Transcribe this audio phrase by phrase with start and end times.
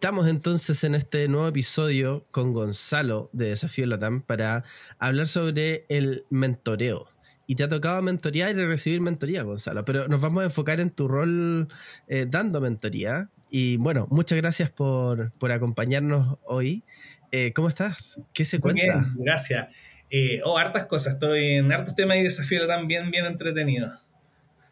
[0.00, 4.64] Estamos entonces en este nuevo episodio con Gonzalo de Desafío Latam para
[4.98, 7.06] hablar sobre el mentoreo.
[7.46, 10.88] Y te ha tocado mentorear y recibir mentoría, Gonzalo, pero nos vamos a enfocar en
[10.88, 11.68] tu rol
[12.08, 13.28] eh, dando mentoría.
[13.50, 16.82] Y bueno, muchas gracias por, acompañarnos hoy.
[17.30, 18.22] Eh, ¿Cómo estás?
[18.32, 18.82] ¿Qué se cuenta?
[18.82, 19.68] Bien, gracias.
[20.08, 21.12] Eh, oh, hartas cosas.
[21.12, 23.92] Estoy en hartos temas y desafío Latam bien, bien entretenido.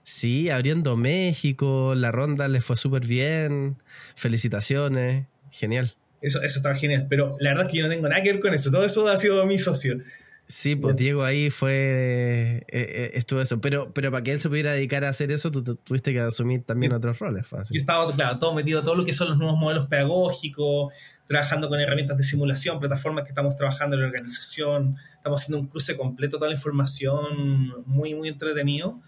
[0.09, 3.77] Sí, abriendo México, la ronda le fue súper bien.
[4.16, 5.96] Felicitaciones, genial.
[6.22, 8.40] Eso, eso estaba genial, pero la verdad es que yo no tengo nada que ver
[8.40, 8.71] con eso.
[8.71, 9.98] Todo eso ha sido mi socio.
[10.46, 14.48] Sí, pues Diego ahí fue, eh, eh, estuvo eso, pero, pero para que él se
[14.48, 17.46] pudiera dedicar a hacer eso, tú, tuviste que asumir también otros roles.
[17.46, 17.75] Fácil.
[17.75, 20.90] Yo estaba, claro, todo metido, todo lo que son los nuevos modelos pedagógicos,
[21.26, 25.67] trabajando con herramientas de simulación, plataformas que estamos trabajando en la organización, estamos haciendo un
[25.67, 29.03] cruce completo, toda la información muy, muy entretenido.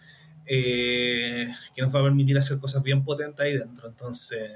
[0.52, 1.46] Eh,
[1.76, 3.86] que nos va a permitir hacer cosas bien potentes ahí dentro.
[3.86, 4.50] Entonces,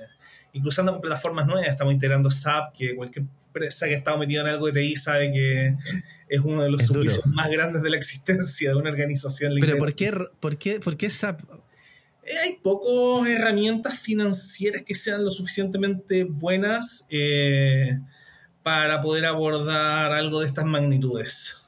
[0.53, 4.49] incluso con plataformas nuevas, estamos integrando SAP, que cualquier empresa que ha estado metida en
[4.49, 5.77] algo de TI sabe que
[6.29, 9.53] es uno de los servicios más grandes de la existencia de una organización.
[9.61, 11.43] Pero ¿por qué, por, qué, ¿por qué SAP?
[12.25, 18.01] Eh, hay pocas herramientas financieras que sean lo suficientemente buenas eh,
[18.65, 21.64] para poder abordar algo de estas magnitudes.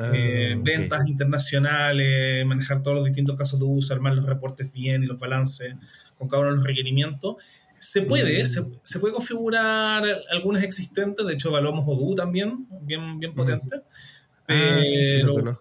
[0.00, 5.02] Ah, eh, ventas internacionales, manejar todos los distintos casos de uso, armar los reportes bien
[5.02, 5.74] y los balances
[6.16, 7.36] con cada uno de los requerimientos.
[7.78, 8.46] Se puede, mm.
[8.82, 13.82] se, puede configurar algunas existentes, de hecho evaluamos Odoo también, bien, bien potente.
[14.48, 15.58] Ah, pero,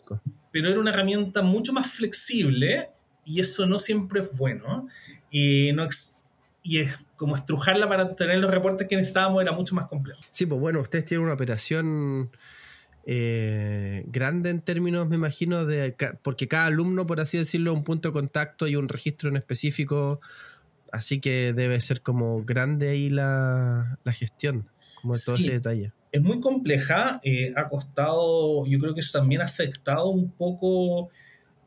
[0.52, 2.90] pero era una herramienta mucho más flexible
[3.26, 4.88] y eso no siempre es bueno.
[5.30, 5.86] Y, no
[6.64, 10.22] y es como estrujarla para tener los reportes que necesitábamos era mucho más complejo.
[10.30, 12.32] Sí, pues bueno, ustedes tienen una operación
[13.05, 18.09] eh, grande en términos, me imagino, de porque cada alumno, por así decirlo, un punto
[18.09, 20.19] de contacto y un registro en específico,
[20.92, 24.67] así que debe ser como grande ahí la, gestión,
[25.02, 25.92] como todo ese detalle.
[26.11, 31.09] Es muy compleja, eh, ha costado, yo creo que eso también ha afectado un poco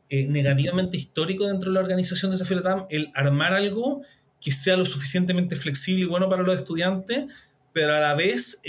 [0.09, 4.01] eh, negativamente histórico dentro de la organización de Desafío TAM, el armar algo
[4.39, 7.25] que sea lo suficientemente flexible y bueno para los estudiantes,
[7.71, 8.61] pero a la vez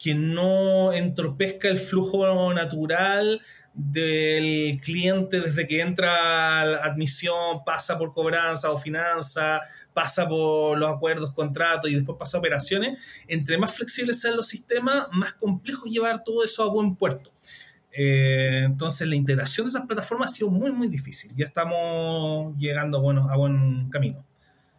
[0.00, 3.42] que no entorpezca el flujo natural
[3.74, 9.60] del cliente desde que entra a la admisión, pasa por cobranza o finanza,
[9.92, 12.98] pasa por los acuerdos, contratos y después pasa a operaciones.
[13.28, 17.32] Entre más flexibles sean los sistemas, más complejo llevar todo eso a buen puerto.
[17.92, 21.32] Eh, entonces la integración de esas plataformas ha sido muy, muy difícil.
[21.36, 24.24] Ya estamos llegando bueno, a buen camino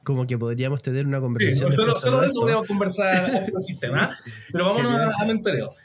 [0.03, 1.71] como que podríamos tener una conversación.
[1.71, 4.17] Sí, solo, solo de eso podemos conversar en el sistema,
[4.51, 5.75] pero vámonos a, mentoreo.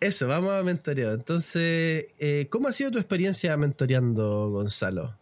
[0.00, 1.14] Eso, vamos a mentoreo.
[1.14, 5.16] Entonces, eh, ¿cómo ha sido tu experiencia mentoreando, Gonzalo?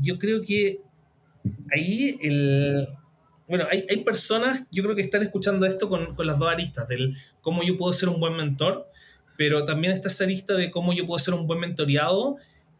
[0.00, 0.80] Yo creo que
[1.72, 2.88] ahí el...
[3.46, 6.88] Bueno, hay, hay personas, yo creo que están escuchando esto con, con las dos aristas,
[6.88, 8.88] del cómo yo puedo ser un buen mentor,
[9.36, 12.38] pero también está esa arista de cómo yo puedo ser un buen mentoreado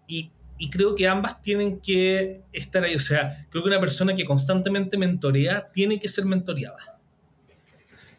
[0.09, 2.95] y y creo que ambas tienen que estar ahí.
[2.95, 6.99] O sea, creo que una persona que constantemente mentorea tiene que ser mentoreada.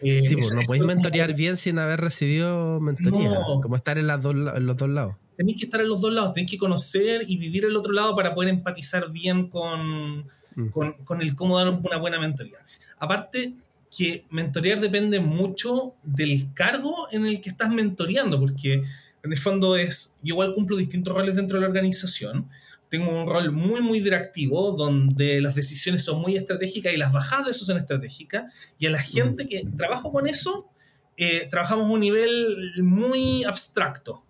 [0.02, 3.40] Eh, sí, pues no podéis mentorear bien sin haber recibido mentoría.
[3.62, 5.16] como estar en, las dos, en los dos lados.
[5.38, 8.16] Tenéis que estar en los dos lados, tenéis que conocer y vivir el otro lado
[8.16, 10.26] para poder empatizar bien con,
[10.56, 10.70] mm.
[10.72, 12.58] con, con el cómo dar una buena mentoría.
[13.00, 13.54] Aparte,
[13.96, 18.84] que mentorear depende mucho del cargo en el que estás mentoreando, porque
[19.26, 22.48] en el fondo es, yo igual cumplo distintos roles dentro de la organización.
[22.90, 27.46] Tengo un rol muy, muy directivo, donde las decisiones son muy estratégicas y las bajadas
[27.46, 28.54] de eso son estratégicas.
[28.78, 30.70] Y a la gente que trabajo con eso,
[31.18, 34.24] eh, trabajamos a un nivel muy abstracto.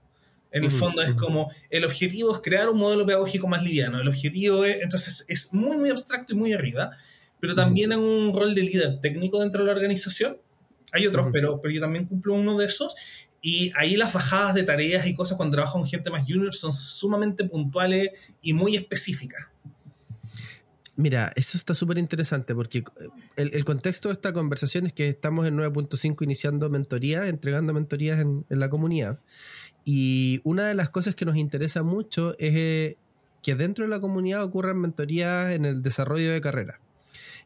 [0.49, 3.99] En el fondo es como, el objetivo es crear un modelo pedagógico más liviano.
[3.99, 6.91] El objetivo es, entonces, es muy, muy abstracto y muy arriba.
[7.41, 10.37] Pero también en un rol de líder técnico dentro de la organización.
[10.93, 12.95] Hay otros, pero, pero yo también cumplo uno de esos.
[13.47, 16.73] Y ahí las bajadas de tareas y cosas cuando trabajo con gente más junior son
[16.73, 18.09] sumamente puntuales
[18.41, 19.49] y muy específicas.
[20.95, 22.83] Mira, eso está súper interesante porque
[23.35, 28.45] el, contexto de esta conversación es que estamos en 9.5 iniciando mentorías, entregando mentorías en,
[28.49, 29.19] la comunidad.
[29.83, 32.97] Y una de las cosas que nos interesa mucho es eh,
[33.43, 36.79] que dentro de la comunidad ocurran mentorías en el desarrollo de carrera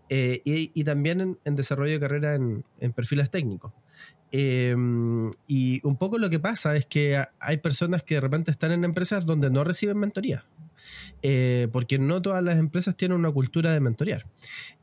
[0.08, 3.74] eh, y, también en, desarrollo de carrera en perfiles técnicos.
[4.32, 8.72] Em, y un poco lo que pasa es que hay personas que de repente están
[8.72, 10.46] en empresas donde no reciben mentoría.
[11.22, 14.26] Eh, porque no todas las empresas tienen una cultura de mentorear.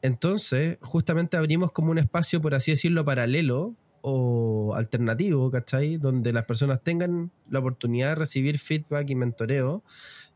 [0.03, 5.97] Entonces, justamente abrimos como un espacio, por así decirlo, paralelo o alternativo, ¿cachai?
[5.97, 9.83] Donde las personas tengan la oportunidad de recibir feedback y mentoreo,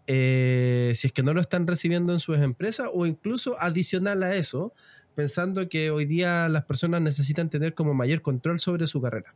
[0.06, 4.34] eh, si es que no lo están recibiendo en sus empresas, o incluso adicional a
[4.34, 4.72] eso,
[5.20, 9.34] pensando que hoy día las personas necesitan tener como mayor control sobre su carrera.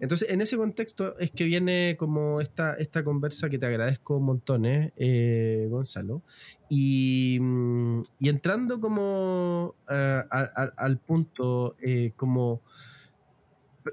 [0.00, 4.92] Entonces, en ese contexto es que viene como esta, esta conversa que te agradezco montones,
[4.96, 6.22] eh, Gonzalo,
[6.68, 12.62] y, mm, y, entrando como eh, al punto, eh, como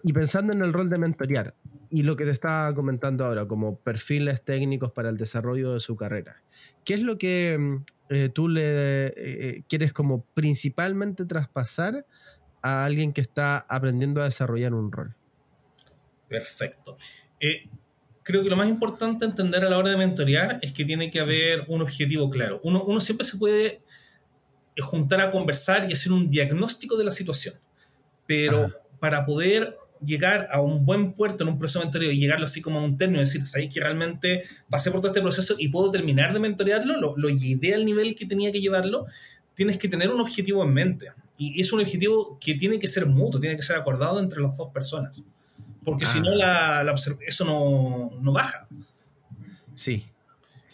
[0.01, 1.53] y pensando en el rol de mentorear
[1.91, 5.95] y lo que te estaba comentando ahora, como perfiles técnicos para el desarrollo de su
[5.95, 6.41] carrera,
[6.83, 12.05] ¿qué es lo que mm, eh, tú le eh, quieres como principalmente traspasar
[12.61, 15.15] a alguien que está aprendiendo a desarrollar un rol?
[16.27, 16.97] Perfecto.
[17.39, 17.69] Eh,
[18.23, 21.19] creo que lo más importante entender a la hora de mentorear es que tiene que
[21.19, 22.59] haber un objetivo claro.
[22.63, 23.81] Uno, uno siempre se puede
[24.79, 27.55] juntar a conversar y hacer un diagnóstico de la situación,
[28.25, 32.45] pero para poder llegar a un buen puerto en un proceso de mentoreo y llegarlo
[32.45, 35.69] así como a un término, decir, ¿sabes que realmente pasé por todo este proceso y
[35.69, 36.99] puedo terminar de mentorearlo?
[36.99, 39.05] Lo, lo llevé al nivel que tenía que llevarlo.
[39.55, 41.11] Tienes que tener un objetivo en mente.
[41.37, 44.57] Y es un objetivo que tiene que ser mutuo, tiene que ser acordado entre las
[44.57, 45.23] dos personas.
[45.83, 46.83] Porque si no, ah.
[46.83, 46.95] la,
[47.25, 48.67] eso no, no baja.
[49.71, 50.03] Sí,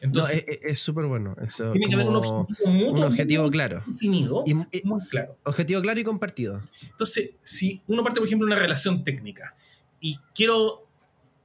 [0.03, 1.33] entonces, es súper bueno.
[1.71, 3.83] tiene que haber un objetivo, claro.
[3.87, 5.37] Definido, y, muy claro.
[5.43, 6.61] Objetivo claro y compartido.
[6.89, 9.55] Entonces, si uno parte, por ejemplo, de una relación técnica
[10.01, 10.85] y quiero,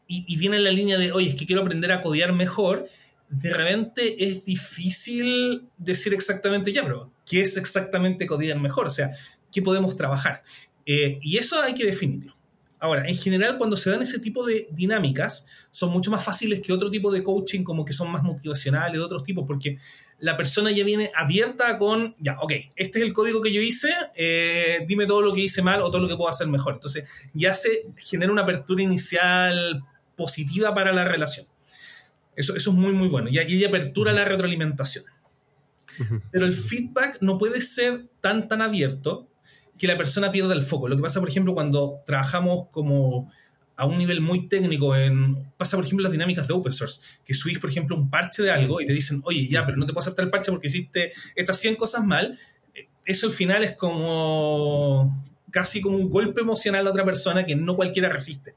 [0.08, 2.88] y, viene en la línea de, oye, es que quiero aprender a codear mejor,
[3.28, 8.88] de repente es difícil decir exactamente ya, pero ¿qué es exactamente codear mejor?
[8.88, 9.12] O sea,
[9.52, 10.42] ¿qué podemos trabajar?
[10.84, 12.34] Eh, y eso hay que definirlo.
[12.80, 16.72] Ahora, en general, cuando se dan ese tipo de dinámicas, son mucho más fáciles que
[16.72, 19.78] otro tipo de coaching, como que son más motivacionales, de otros tipos, porque
[20.20, 23.90] la persona ya viene abierta con, ya, ok, este es el código que yo hice,
[24.14, 26.74] eh, dime todo lo que hice mal o todo lo que puedo hacer mejor.
[26.74, 29.84] Entonces, ya se genera una apertura inicial
[30.16, 31.46] positiva para la relación.
[32.36, 33.28] Eso, eso es muy, muy bueno.
[33.28, 35.04] Y ahí apertura la retroalimentación.
[36.30, 39.27] Pero el feedback no puede ser tan, tan abierto
[39.78, 40.88] que la persona pierda el foco.
[40.88, 43.30] Lo que pasa, por ejemplo, cuando trabajamos como
[43.76, 47.32] a un nivel muy técnico, en, pasa por ejemplo las dinámicas de open source, que
[47.32, 49.92] subís por ejemplo un parche de algo y te dicen, oye, ya, pero no te
[49.92, 52.38] puedo aceptar el parche porque hiciste estas 100 cosas mal,
[53.04, 57.76] eso al final es como casi como un golpe emocional a otra persona que no
[57.76, 58.54] cualquiera resiste.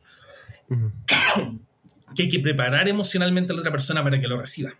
[2.16, 4.72] que hay que preparar emocionalmente a la otra persona para que lo reciba.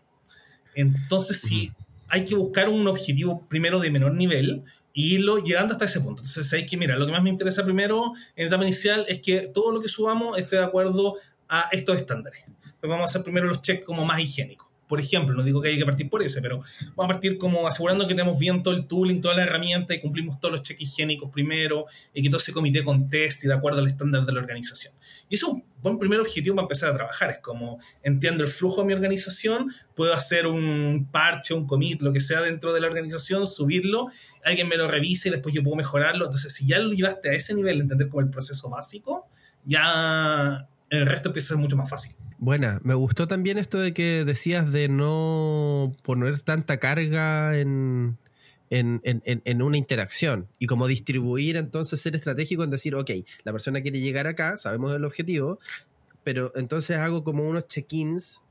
[0.76, 1.72] Entonces, sí,
[2.08, 6.22] hay que buscar un objetivo primero de menor nivel, y irlo llegando hasta ese punto.
[6.22, 9.52] Entonces hay que, mira, lo que más me interesa primero en etapa inicial es que
[9.54, 11.16] todo lo que subamos esté de acuerdo
[11.48, 12.44] a estos estándares.
[12.80, 14.71] Pues vamos a hacer primero los checks como más higiénicos.
[14.92, 16.64] Por ejemplo, no digo que hay que partir por ese, pero
[16.98, 20.02] vamos a partir como asegurando que tenemos bien todo el tooling, toda la herramienta y
[20.02, 23.88] cumplimos todos los checks higiénicos primero y que todo ese comité conteste de acuerdo al
[23.88, 24.94] estándar de la organización.
[25.30, 27.30] Y eso es un buen primer objetivo para empezar a trabajar.
[27.30, 32.12] Es como entiendo el flujo de mi organización, puedo hacer un parche, un commit, lo
[32.12, 34.08] que sea dentro de la organización, subirlo,
[34.44, 36.26] alguien me lo revise y después yo puedo mejorarlo.
[36.26, 39.30] Entonces, si ya lo llevaste a ese nivel, entender como el proceso básico,
[39.64, 42.21] ya el resto empieza a ser mucho más fácil.
[42.42, 48.18] Buena, me gustó también esto de que decías de no poner tanta carga en,
[48.72, 53.12] en, una interacción y como distribuir entonces ser estratégico en decir, ok,
[53.44, 55.60] la persona quiere llegar acá, sabemos el objetivo,
[56.24, 58.42] pero entonces hago como unos check-ins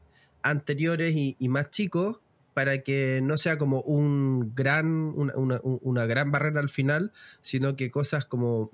[0.40, 2.20] anteriores y, y, más chicos
[2.54, 8.24] para que no sea como un gran, una, gran barrera al final, sino que cosas
[8.24, 8.70] como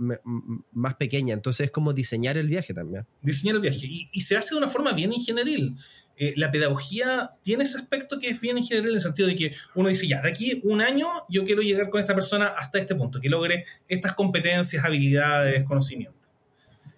[0.72, 1.36] más pequeñas.
[1.36, 3.06] Entonces es como diseñar el viaje también.
[3.22, 3.86] Diseñar el viaje.
[3.86, 5.76] Y, se hace de una forma bien ingenieril.
[6.18, 9.52] Eh, la pedagogía tiene ese aspecto que es bien ingenieril en el sentido de que
[9.74, 12.94] uno dice, ya, de aquí un año yo quiero llegar con esta persona hasta este
[12.94, 16.15] punto, que logre estas competencias, habilidades, conocimientos.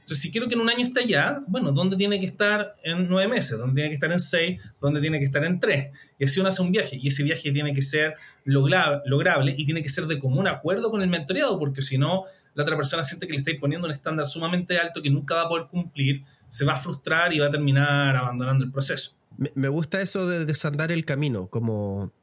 [0.08, 3.10] Entonces, si quiero que en un año esté allá, bueno, ¿dónde tiene que estar en
[3.10, 3.58] nueve meses?
[3.58, 4.58] ¿Dónde tiene que estar en seis?
[4.80, 5.92] ¿Dónde tiene que estar en tres?
[6.18, 6.96] Y así uno hace un viaje.
[6.96, 11.02] Y ese viaje tiene que ser lograble y tiene que ser de común acuerdo con
[11.02, 12.24] el mentoreado, porque si no,
[12.54, 15.42] la otra persona siente que le estáis poniendo un estándar sumamente alto que nunca va
[15.42, 19.18] a poder cumplir, se va a frustrar y va a terminar abandonando el proceso.
[19.54, 22.14] Me gusta eso de desandar el camino, como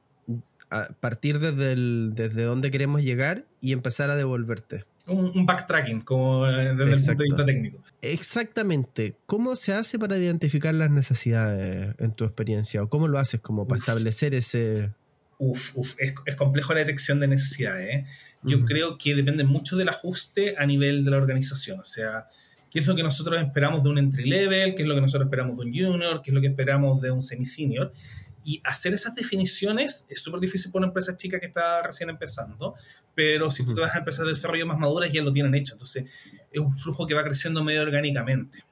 [1.00, 6.76] partir desde, desde donde queremos llegar y empezar a devolverte un, backtracking, como desde el
[6.76, 7.84] punto de vista técnico.
[8.02, 9.16] Exactamente.
[9.26, 12.84] ¿Cómo se hace para identificar las necesidades en tu experiencia?
[12.84, 14.92] ¿O cómo lo haces como para establecer ese...
[15.38, 17.96] Uf, uf, es, complejo la detección de necesidades.
[17.96, 18.06] ¿eh?
[18.44, 21.80] Yo creo que depende mucho del ajuste a nivel de la organización.
[21.80, 22.28] O sea,
[22.72, 25.28] qué es lo que nosotros esperamos de un entry level, qué es lo que nosotros
[25.28, 27.92] esperamos de un junior, qué es lo que esperamos de un semi-senior.
[28.48, 32.76] Y hacer esas definiciones es súper difícil para una empresa chica que está recién empezando,
[33.16, 35.74] pero si tú te vas a empresas de desarrollo más maduras ya lo tienen hecho.
[35.74, 36.06] Entonces
[36.52, 38.64] es un flujo que va creciendo medio orgánicamente.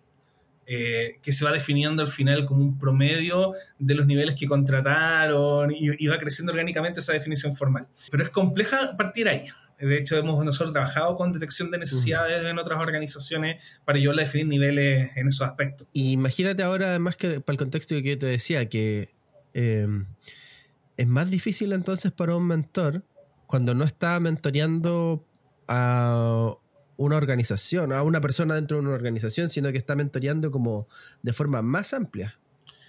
[0.65, 5.71] Eh, que se va definiendo al final como un promedio de los niveles que contrataron
[5.71, 7.87] y, va creciendo orgánicamente esa definición formal.
[8.09, 9.45] Pero es compleja partir ahí.
[9.77, 14.21] De hecho, hemos nosotros trabajado con detección de necesidades en otras organizaciones para ayudar a
[14.21, 15.87] definir niveles en esos aspectos.
[15.91, 19.09] Y imagínate ahora, además, que para el contexto que yo te decía, que
[19.53, 19.87] eh,
[20.97, 23.03] es más difícil entonces para un mentor
[23.47, 25.25] cuando no está mentoreando
[25.67, 26.53] a
[26.97, 30.87] una organización, a una persona dentro de una organización, sino que está mentoreando como
[31.21, 32.39] de forma más amplia.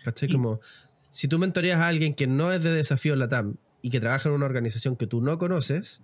[0.04, 0.30] ¿Cachai?
[0.30, 0.60] Como
[1.08, 4.34] si tú mentoreas a alguien que no es de desafío LATAM y que trabaja en
[4.34, 6.02] una organización que tú no conoces,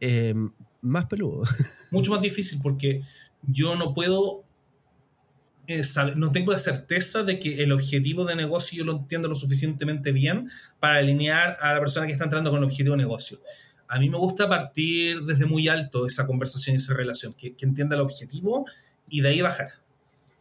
[0.00, 0.34] eh,
[0.80, 1.42] más peludo.
[1.90, 3.02] Mucho más difícil porque
[3.42, 4.44] yo no puedo
[5.70, 5.82] eh,
[6.16, 10.10] no tengo la certeza de que el objetivo de negocio yo lo entiendo lo suficientemente
[10.10, 10.50] bien
[10.80, 13.38] para alinear a la persona que está entrando con el objetivo de negocio.
[13.86, 17.94] A mí me gusta partir desde muy alto esa conversación y esa relación, que, entienda
[17.94, 18.66] el objetivo
[19.08, 19.74] y de ahí bajar.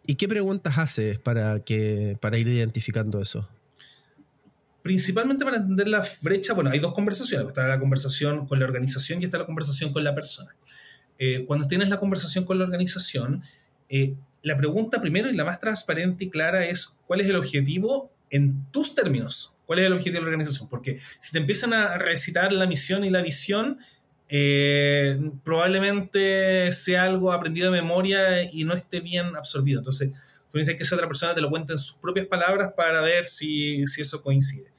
[0.08, 3.48] ¿Y qué preguntas haces para, que, para ir identificando eso?
[4.82, 9.22] Principalmente para entender la brecha, bueno, hay dos conversaciones, está la conversación con la organización
[9.22, 10.56] y está la conversación con la persona.
[11.20, 13.44] Eh, cuando tienes la conversación con la organización,
[13.90, 18.12] eh, la pregunta primero y la más transparente y clara es cuál es el objetivo
[18.30, 19.56] en tus términos.
[19.66, 20.70] ¿Cuál es el objetivo de la organización?
[20.70, 23.80] Porque si te empiezan a recitar la misión y la visión,
[24.30, 29.80] eh, probablemente sea algo aprendido de memoria y no esté bien absorbido.
[29.80, 30.12] Entonces,
[30.52, 33.26] tú necesitas que esa otra persona te lo cuente en sus propias palabras para ver
[33.26, 34.72] si, eso coincide.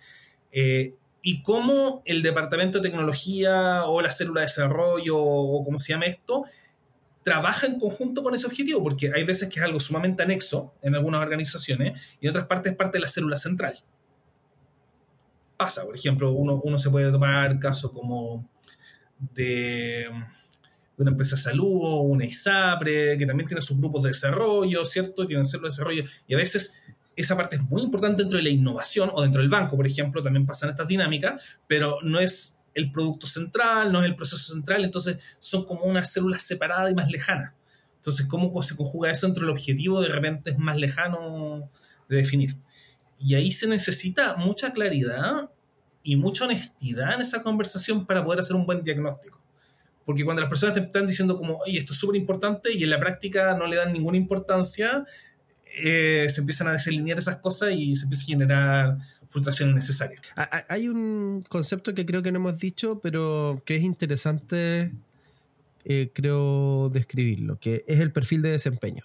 [0.52, 5.92] Eh, y cómo el departamento de tecnología o la célula de desarrollo o como se
[5.92, 6.44] llame esto,
[7.22, 10.94] trabaja en conjunto con ese objetivo, porque hay veces que es algo sumamente anexo en
[10.94, 13.82] algunas organizaciones y en otras partes es parte de la célula central.
[15.56, 18.48] Pasa, por ejemplo, uno, uno se puede tomar caso como
[19.34, 20.08] de,
[20.96, 25.26] una empresa de salud una ISAPRE, que también tiene sus grupos de desarrollo, ¿cierto?
[25.26, 26.80] Tienen células de desarrollo y a veces
[27.16, 30.22] esa parte es muy importante dentro de la innovación o dentro del banco, por ejemplo,
[30.22, 34.84] también pasan estas dinámicas, pero no es el producto central, no es el proceso central,
[34.84, 37.54] entonces son como unas células separadas y más lejanas.
[37.96, 40.00] Entonces, ¿cómo se conjuga eso entre el objetivo?
[40.00, 41.70] De repente es más lejano
[42.08, 42.56] de definir.
[43.18, 45.50] Y ahí se necesita mucha claridad
[46.02, 49.38] y mucha honestidad en esa conversación para poder hacer un buen diagnóstico.
[50.06, 52.90] Porque cuando las personas te están diciendo como, oye, esto es súper importante y en
[52.90, 55.04] la práctica no le dan ninguna importancia,
[55.76, 58.98] eh, se empiezan a desalinear esas cosas y se empieza a generar
[59.30, 60.20] frustración innecesaria.
[60.68, 64.92] Hay un concepto que creo que no hemos dicho, pero que es interesante,
[65.84, 69.04] eh, creo, describirlo, que es el perfil de desempeño.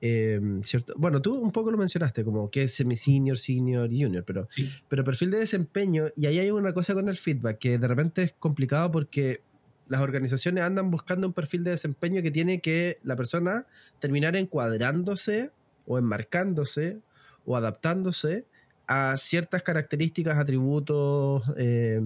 [0.00, 0.94] Em, ¿cierto?
[0.96, 4.46] Bueno, tú un poco lo mencionaste, como que es semi-senior, senior y junior, pero,
[4.86, 8.22] pero perfil de desempeño, y ahí hay una cosa con el feedback, que de repente
[8.22, 9.42] es complicado porque
[9.88, 13.66] las organizaciones andan buscando un perfil de desempeño que tiene que la persona
[13.98, 15.50] terminar encuadrándose
[15.86, 17.00] o enmarcándose
[17.44, 18.44] o adaptándose
[18.88, 22.00] a ciertas características, atributos eh,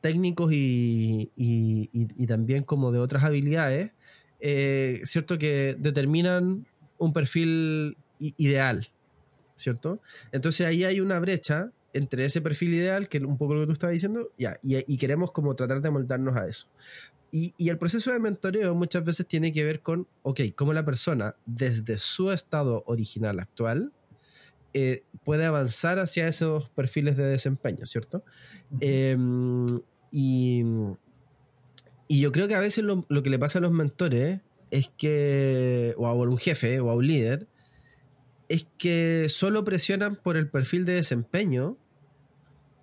[0.00, 1.30] técnicos y,
[2.26, 3.92] también como de otras habilidades,
[4.40, 5.38] eh, ¿cierto?
[5.38, 6.66] Que determinan
[6.98, 8.88] un perfil ideal,
[9.54, 10.00] ¿cierto?
[10.32, 13.66] Entonces ahí hay una brecha entre ese perfil ideal, que es un poco lo que
[13.66, 16.66] tú estabas diciendo, ya, y, queremos como tratar de moldarnos a eso.
[17.30, 20.84] Y, y, el proceso de mentoreo muchas veces tiene que ver con, ok, cómo la
[20.84, 23.92] persona desde su estado original actual
[24.74, 28.24] eh, puede avanzar hacia esos perfiles de desempeño, ¿cierto?
[28.80, 30.64] Em, y,
[32.08, 34.40] yo creo que a veces lo, que le pasa a los mentores
[34.72, 37.46] es que, o a un jefe o a un líder,
[38.48, 41.78] es que solo presionan por el perfil de desempeño,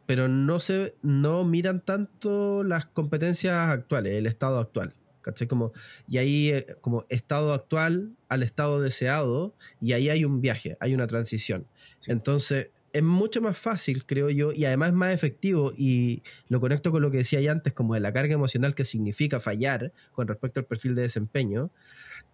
[0.06, 4.96] pero no, se, no miran tanto las competencias actuales, el estado actual.
[5.22, 5.48] ¿Cachai?
[5.48, 5.72] Como,
[6.08, 10.94] y ahí, eh, como estado actual al estado deseado, y ahí hay un viaje, hay
[10.94, 11.68] una transición.
[12.08, 17.02] Entonces, es mucho más fácil, creo yo, y además más efectivo, y lo conecto con
[17.02, 20.60] lo que decía ya antes, como de la carga emocional que significa fallar con respecto
[20.60, 21.72] al perfil de desempeño,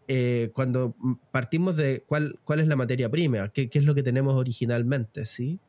[0.07, 0.95] eh, cuando
[1.31, 5.25] partimos de cuál, cuál es la materia prima, qué, qué es lo que tenemos originalmente,
[5.25, 5.59] ¿sí?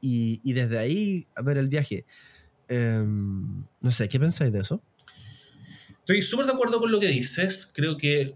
[0.00, 2.04] Y, y desde ahí a ver el viaje.
[2.68, 4.80] Em, no sé, ¿qué pensáis de eso?
[6.00, 7.72] Estoy súper de acuerdo con lo que dices.
[7.74, 8.34] Creo que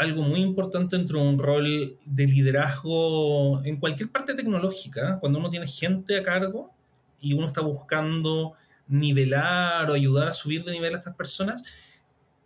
[0.00, 5.50] algo muy importante dentro de un rol de liderazgo en cualquier parte tecnológica, cuando uno
[5.50, 6.72] tiene gente a cargo
[7.20, 8.54] y uno está buscando
[8.88, 11.62] nivelar o ayudar a subir de nivel a estas personas,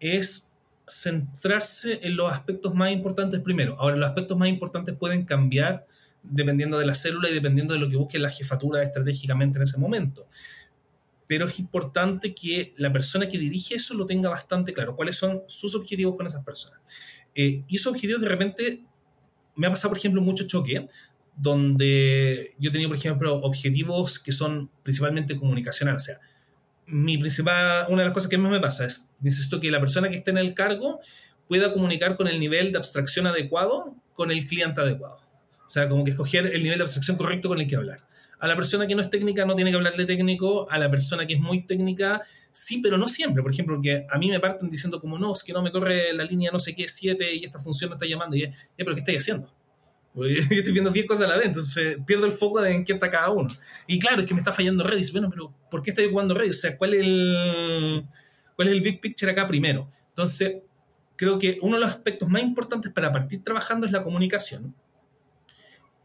[0.01, 0.53] es
[0.87, 3.77] centrarse en los aspectos más importantes primero.
[3.79, 5.87] Ahora, los aspectos más importantes pueden cambiar
[6.25, 9.79] dependiendo de la célula y dependiendo de lo que busque la jefatura estratégicamente en ese
[9.79, 10.27] momento
[11.27, 15.43] pero es importante que la persona que dirige eso lo tenga bastante claro, cuáles son
[15.47, 16.81] sus objetivos con esas personas.
[17.35, 18.85] Eh, y esos objetivos de repente,
[19.57, 20.89] me ha pasado, por ejemplo, mucho choque,
[21.37, 26.21] donde yo tenía, por ejemplo, objetivos que son principalmente comunicacionales, o sea,
[26.87, 30.09] mi principal, una de las cosas que más me pasa es, necesito que la persona
[30.11, 31.01] que esté en el cargo
[31.49, 35.21] pueda comunicar con el nivel de abstracción adecuado con el cliente adecuado.
[35.67, 38.01] O sea, como que escoger el nivel de abstracción correcto con el que hablar.
[38.41, 41.27] A la persona que no es técnica no tiene que hablarle técnico, a la persona
[41.27, 42.23] que es muy técnica
[42.55, 43.43] sí, pero no siempre.
[43.43, 46.13] Por ejemplo, que a mí me parten diciendo como, no, es que no me corre
[46.15, 48.37] la línea no sé qué, 7 y esta función no está llamando.
[48.37, 49.53] Y ya, pero ¿qué estáis haciendo?
[50.15, 52.93] Yo estoy viendo 10 cosas a la vez, entonces pierdo el foco de en qué
[52.93, 53.49] está cada uno.
[53.89, 55.13] Y claro, es que me está fallando Redis.
[55.13, 56.59] Bueno, pero ¿por qué estoy jugando Redis?
[56.59, 58.07] O sea, ¿cuál es el,
[58.55, 59.91] cuál es el big picture acá primero?
[60.11, 60.59] Entonces,
[61.17, 64.73] creo que uno de los aspectos más importantes para partir trabajando es la comunicación.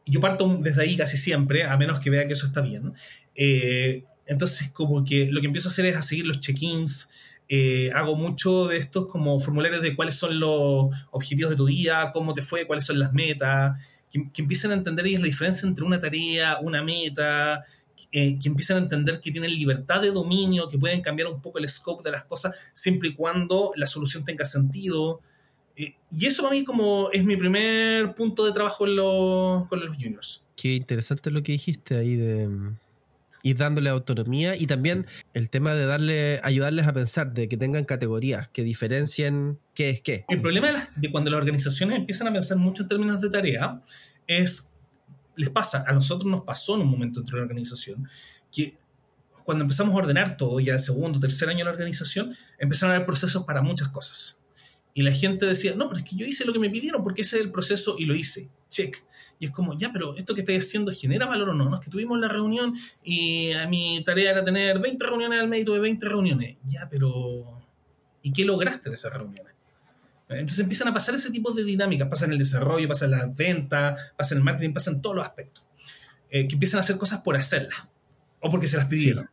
[0.10, 2.94] Yo parto desde ahí casi siempre, a menos que vea que eso está bien.
[3.36, 7.10] Eh, entonces, como que lo que empiezo a hacer es a seguir los check-ins.
[7.48, 12.12] Eh, hago mucho de estos como formularios de cuáles son los objetivos de tu día,
[12.14, 13.78] cómo te fue, cuáles son las metas,
[14.12, 17.66] que, empiecen a entender ellos la diferencia entre una tarea, una meta,
[18.12, 21.58] eh, que empiecen a entender que tienen libertad de dominio, que pueden cambiar un poco
[21.60, 25.22] el scope de las cosas siempre y cuando la solución tenga sentido.
[25.76, 28.86] Y eso para mí como es mi primer punto de trabajo
[29.70, 30.48] con los juniors.
[30.56, 32.50] Qué interesante lo que dijiste ahí de
[33.44, 37.86] ir dándole autonomía y también el tema de darle ayudarles a pensar de que tengan
[37.86, 40.26] categorías que diferencien qué es qué.
[40.28, 43.82] El problema de, de cuando las organizaciones empiezan a pensar mucho en términos de tarea
[44.28, 44.74] es
[45.40, 48.10] les pasa, a nosotros nos pasó en un momento dentro de la organización
[48.52, 48.78] que
[49.46, 52.96] cuando empezamos a ordenar todo, ya el segundo, tercer año de la organización, empezaron a
[52.98, 54.44] haber procesos para muchas cosas.
[54.94, 57.22] Y la gente decía, no, pero es que yo hice lo que me pidieron porque
[57.22, 58.50] ese es el proceso y lo hice.
[58.70, 59.04] Check.
[59.40, 61.70] Y es como, ya, pero esto que estoy haciendo genera valor o no.
[61.70, 65.48] No es que tuvimos la reunión y a mi tarea era tener 20 reuniones al
[65.48, 66.58] mes y tuve 20 reuniones.
[66.68, 67.62] Ya, pero
[68.22, 69.54] ¿y qué lograste de esas reuniones?
[70.28, 72.08] Entonces empiezan a pasar ese tipo de dinámicas.
[72.10, 75.16] Pasa en el desarrollo, pasa en la venta, pasa en el marketing, pasa en todos
[75.16, 75.64] los aspectos.
[76.30, 77.88] Eh, que empiezan a hacer cosas por hacerlas.
[78.42, 79.30] O porque se las pidieron.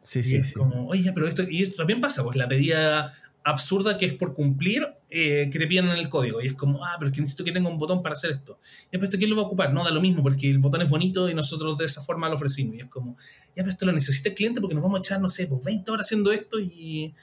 [0.00, 0.54] Sí, sí, sí.
[0.54, 3.12] Como, oye, pero esto, y esto también pasa, pues la pedida
[3.50, 6.40] absurda que es por cumplir, eh, que te piden en el código.
[6.42, 8.58] Y es como, ah, pero es que necesito que tenga un botón para hacer esto.
[8.84, 9.72] Ya, pero esto quién lo va a ocupar?
[9.72, 12.34] No, da lo mismo, porque el botón es bonito y nosotros de esa forma lo
[12.34, 12.76] ofrecimos.
[12.76, 13.16] Y es como,
[13.56, 15.62] ya, pero esto lo necesita el cliente porque nos vamos a echar, no sé, pues
[15.64, 17.14] 20 horas haciendo esto y,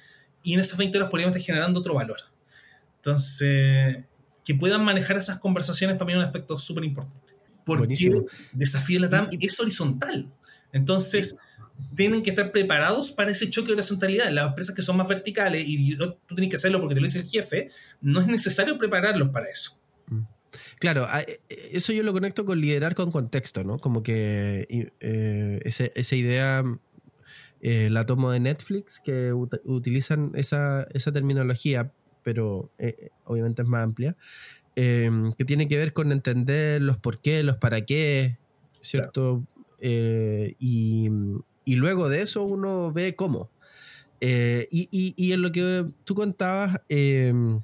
[0.44, 2.18] y en esas 20 horas podríamos estar generando otro valor.
[2.98, 4.04] Entonces,
[4.44, 7.34] que puedan manejar esas conversaciones para mí es un aspecto súper importante.
[7.66, 8.26] Porque Buenísimo.
[8.52, 10.32] desafío de la TAM es horizontal.
[10.72, 11.38] Entonces,
[11.96, 14.32] tienen que estar preparados para ese choque de horizontalidad.
[14.32, 17.20] Las empresas que son más verticales y tú tienes que hacerlo porque te lo dice
[17.20, 17.70] el jefe,
[18.02, 19.80] no es necesario prepararlos para eso.
[20.08, 20.22] Mm.
[20.80, 21.08] Claro,
[21.48, 23.80] eso yo lo conecto con liderar con contexto, ¿no?
[23.80, 24.68] Como que
[25.00, 26.64] eh, esa, idea
[27.62, 31.92] eh, la tomo de Netflix, que utilizan esa, esa terminología,
[32.26, 34.18] pero eh, eh, obviamente es más amplia,
[34.76, 38.40] em, que tiene que ver con entender los por qué, los para qué,
[38.82, 39.46] ¿cierto?
[39.80, 41.10] Eh, y,
[41.66, 43.50] luego de eso uno ve cómo.
[44.22, 47.62] y, en lo que tú contabas, em,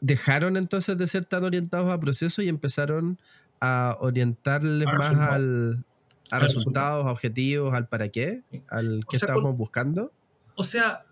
[0.00, 3.18] dejaron entonces de ser tan orientados a procesos y empezaron
[3.60, 5.84] a orientarles más al,
[6.32, 10.12] a resultados, a objetivos, al para qué, al que estábamos buscando.
[10.56, 11.04] O sea,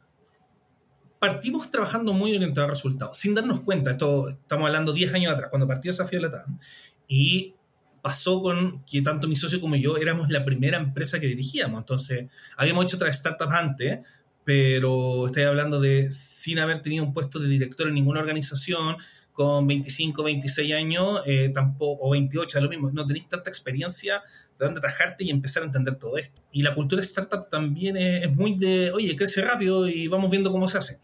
[1.20, 5.50] partimos trabajando muy orientado a resultados, sin darnos cuenta, esto estamos hablando 10 años atrás,
[5.50, 6.58] cuando partió Desafío de la TAM,
[7.06, 7.54] y
[8.02, 12.28] pasó con que tanto mi socio como yo éramos la primera empresa que dirigíamos, entonces
[12.56, 14.00] habíamos hecho otras startups antes,
[14.44, 18.96] pero estoy hablando de sin haber tenido un puesto de director en ninguna organización,
[19.32, 24.22] con 25, 26 años, eh, tampoco, o 28, es lo mismo, no tenéis tanta experiencia
[24.58, 26.42] de dónde trabajarte y empezar a entender todo esto.
[26.52, 30.68] Y la cultura startup también es, muy de, oye, crece rápido y vamos viendo cómo
[30.68, 31.00] se hace.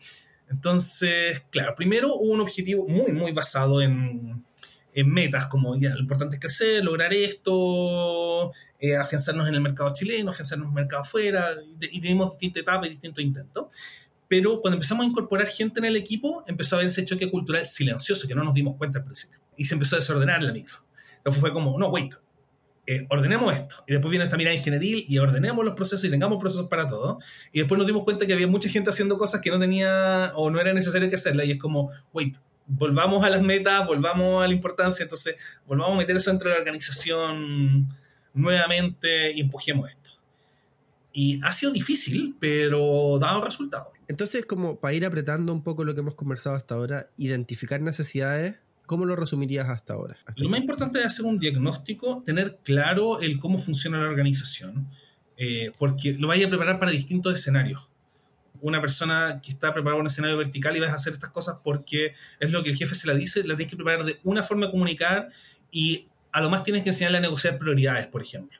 [0.50, 4.44] Entonces, claro, primero hubo un objetivo muy, muy basado en,
[5.04, 10.30] metas, como ya, lo importante es crecer, lograr esto, eh, afianzarnos en el mercado chileno,
[10.30, 13.66] afianzarnos en el mercado afuera, y, tenemos distintas etapas y distintos intentos.
[14.28, 17.66] Pero cuando empezamos a incorporar gente en el equipo, empezó a haber ese choque cultural
[17.66, 19.38] silencioso que no nos dimos cuenta al principio.
[19.56, 20.76] Y se empezó a desordenar la micro.
[21.18, 22.14] Entonces fue como, no, wait,
[22.86, 23.84] eh, ordenemos esto.
[23.86, 27.18] Y después viene esta mirada ingenieril y ordenemos los procesos y tengamos procesos para todo.
[27.52, 30.50] Y después nos dimos cuenta que había mucha gente haciendo cosas que no tenía o
[30.50, 31.44] no era necesario que hacerla.
[31.44, 35.02] Y es como, wait, volvamos a las metas, volvamos a la importancia.
[35.02, 37.88] Entonces, volvamos a meter eso dentro de la organización
[38.34, 40.10] nuevamente y empujemos esto.
[41.12, 43.88] Y ha sido difícil, pero dado resultados.
[44.08, 48.56] Entonces, como para ir apretando un poco lo que hemos conversado hasta ahora, identificar necesidades
[48.86, 50.16] ¿Cómo lo resumirías hasta ahora?
[50.36, 54.88] lo más importante es hacer un diagnóstico, tener claro el cómo funciona la organización,
[55.36, 57.88] eh, porque lo vaya a preparar para distintos escenarios.
[58.60, 61.60] Una persona que está preparada para un escenario vertical y vas a hacer estas cosas
[61.62, 64.42] porque es lo que el jefe se la dice, la tienes que preparar de una
[64.42, 65.28] forma de comunicar
[65.70, 68.58] y a lo más tienes que enseñarle a negociar prioridades, por ejemplo.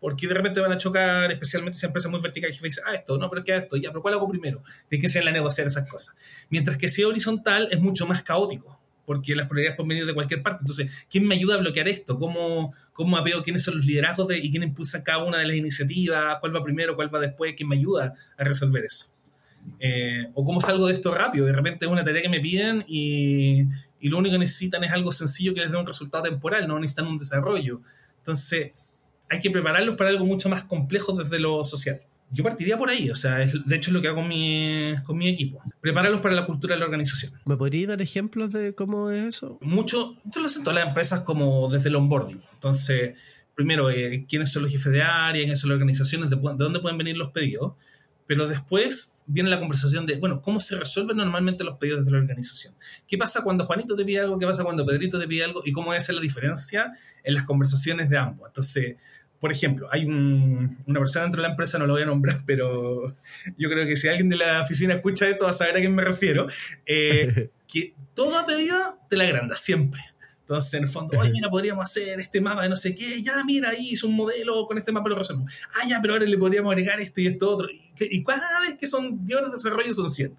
[0.00, 3.18] porque de repente van a chocar, especialmente si empresa muy vertical, y dice, ah, esto,
[3.18, 3.76] no, pero ¿qué esto?
[3.76, 4.62] Ya, pero ¿cuál hago primero?
[4.88, 6.16] Tienes que ser la negociar esas cosas.
[6.50, 10.14] Mientras que si es horizontal es mucho más caótico, porque las prioridades pueden venir de
[10.14, 10.58] cualquier parte.
[10.60, 12.18] Entonces, ¿quién me ayuda a bloquear esto?
[12.18, 15.56] ¿Cómo, cómo veo quiénes son los liderazgos de, y quién impulsa cada una de las
[15.56, 16.36] iniciativas?
[16.40, 16.96] ¿Cuál va primero?
[16.96, 17.54] ¿Cuál va después?
[17.56, 19.15] ¿Quién me ayuda a resolver eso?
[19.78, 21.46] Eh, o cómo salgo de esto rápido.
[21.46, 23.62] De repente es una tarea que me piden y,
[24.00, 26.78] y, lo único que necesitan es algo sencillo que les dé un resultado temporal, no
[26.78, 27.80] necesitan un desarrollo.
[28.18, 28.72] Entonces,
[29.28, 32.00] hay que prepararlos para algo mucho más complejo desde lo social.
[32.30, 35.16] Yo partiría por ahí, o sea, de hecho es lo que hago con mi, con
[35.16, 35.62] mi equipo.
[35.80, 37.32] Prepararlos para la cultura de la organización.
[37.44, 39.58] ¿Me podría dar ejemplos de cómo es eso?
[39.60, 42.42] Mucho, yo lo siento las empresas como desde el onboarding.
[42.54, 43.14] Entonces,
[43.54, 46.80] primero, eh, quiénes son los jefes de área, quiénes son las organizaciones, de, de dónde
[46.80, 47.74] pueden venir los pedidos
[48.26, 52.18] pero después viene la conversación de, bueno, ¿cómo se resuelven normalmente los pedidos de la
[52.18, 52.74] organización?
[53.06, 54.38] ¿Qué pasa cuando Juanito te pide algo?
[54.38, 55.62] ¿Qué pasa cuando Pedrito te pide algo?
[55.64, 58.48] ¿Y cómo es la diferencia en las conversaciones de ambos?
[58.48, 58.96] Entonces,
[59.40, 63.14] por ejemplo, hay una persona dentro de la empresa, no lo voy a nombrar, pero
[63.56, 65.94] yo creo que si alguien de la oficina escucha esto va a saber a quién
[65.94, 66.46] me refiero,
[66.86, 70.00] eh, que toda pedida te la agranda, siempre.
[70.40, 73.42] Entonces, en el fondo, oye, mira, podríamos hacer este mapa de no sé qué, ya,
[73.44, 75.52] mira, ahí hizo un modelo con este mapa lo resolvemos.
[75.74, 77.68] Ah, ya, pero ahora le podríamos agregar esto y esto otro.
[77.68, 77.85] Y,
[78.24, 80.36] cada vez que son 10 horas de desarrollo son 100.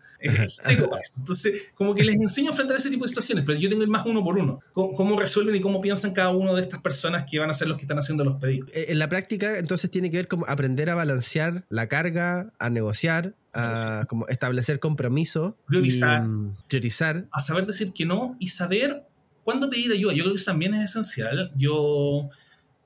[1.20, 3.90] Entonces, como que les enseño a enfrentar ese tipo de situaciones, pero yo tengo el
[3.90, 4.60] más uno por uno.
[4.74, 7.78] Cómo, resuelven y cómo piensan cada uno de estas personas que van a ser los
[7.78, 8.70] que están haciendo los pedidos.
[8.74, 12.70] Eh, en la práctica, entonces, tiene que ver con aprender a balancear la carga, a
[12.70, 19.08] negociar, a como establecer compromiso, priorizar, y, priorizar, a saber decir que no y saber
[19.48, 20.12] ¿Cuándo pedir ayuda?
[20.12, 21.54] Yo creo que eso también es esencial.
[21.56, 22.30] Yo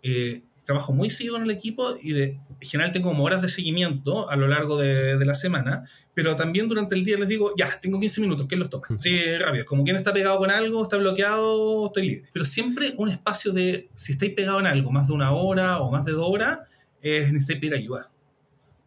[0.04, 3.50] eh, trabajo muy seguido en el equipo y de, en general tengo como horas de
[3.50, 7.80] seguimiento a lo largo de, la semana, pero también durante el día les digo, ya,
[7.82, 8.88] tengo 15 minutos, ¿quién los toma?
[8.97, 9.65] Sí, rápido.
[9.65, 12.30] Como quien está pegado con algo, está bloqueado, estoy libre.
[12.34, 15.91] Pero siempre un espacio de, si estáis pegado en algo más de una hora o
[15.91, 16.60] más de dos horas,
[17.02, 18.12] es necesitáis pedir ayuda.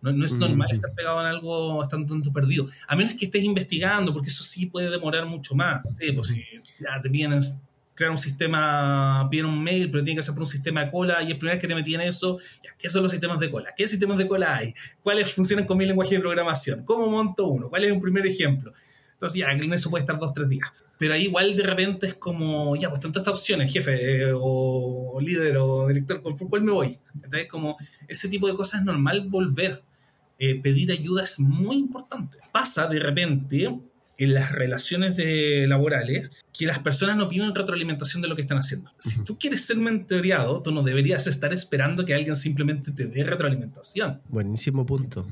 [0.00, 2.66] No, no, es normal estar pegado en algo estando tanto perdido.
[2.87, 5.80] A menos que estés investigando, porque eso sí puede demorar mucho más.
[5.96, 6.44] Sí, pues si
[6.78, 7.32] ya te piden
[7.94, 11.22] crear un sistema, piden un mail, pero tiene que ser por un sistema de cola
[11.22, 12.38] y es primera vez que te metí en eso.
[12.78, 13.72] ¿Qué son los sistemas de cola?
[13.76, 14.74] ¿Qué sistemas de cola hay?
[15.02, 16.85] ¿Cuáles funcionan con mi lenguaje de programación?
[16.85, 17.68] ¿Cómo monto uno?
[17.68, 18.72] ¿Cuál es un primer ejemplo?
[19.12, 20.68] Entonces, ya, en eso puede estar dos, tres días.
[20.98, 25.18] Pero ahí igual de repente es como, ya, pues tantas estas opciones, jefe, eh, o,
[25.20, 26.98] líder, o director, ¿por cuál me voy?
[27.14, 27.78] Entonces, como
[28.09, 29.83] ese tipo de cosas es normal volver
[30.38, 32.38] eh, pedir ayuda es muy importante.
[32.52, 33.80] Pasa de repente
[34.24, 38.58] en las relaciones de laborales que las personas no piden retroalimentación de lo que están
[38.58, 38.90] haciendo.
[38.98, 43.24] Si tú quieres ser mentoreado, tú no deberías estar esperando que alguien simplemente te dé
[43.24, 44.20] retroalimentación.
[44.28, 45.26] Buenísimo punto.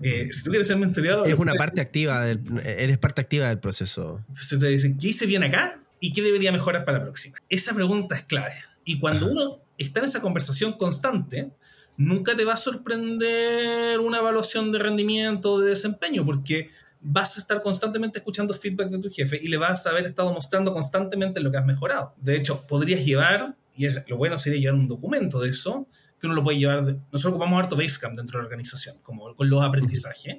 [0.00, 1.24] Eh, si tú quieres ser mentoreado...
[1.24, 4.20] Es una parte activa, del, eres parte activa del proceso.
[4.28, 5.80] Entonces te dicen, ¿qué hice bien acá?
[6.00, 7.38] ¿Y qué debería mejorar para la próxima?
[7.48, 8.54] Esa pregunta es clave.
[8.84, 11.50] Y cuando uno está en esa conversación constante,
[11.96, 16.70] nunca te va a sorprender una evaluación de rendimiento o de desempeño, porque
[17.08, 20.32] vas a estar constantemente escuchando feedback de tu jefe y le vas a haber estado
[20.32, 22.14] mostrando constantemente lo que has mejorado.
[22.16, 25.86] De hecho, podrías llevar, y lo bueno sería llevar un documento de eso,
[26.20, 26.82] que uno lo puede llevar.
[26.82, 30.38] nosotros ocupamos harto Basecamp dentro de la organización, como con los aprendizajes,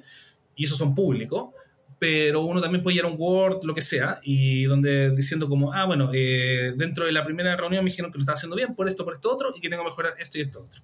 [0.56, 1.54] y esos son públicos,
[1.98, 5.86] pero uno también puede llevar un Word, lo que sea, y donde diciendo como, ah,
[5.86, 8.88] bueno, eh, dentro de la primera reunión me dijeron que lo estaba haciendo bien por
[8.88, 10.82] esto, por esto otro, y que tengo que mejorar esto y esto otro.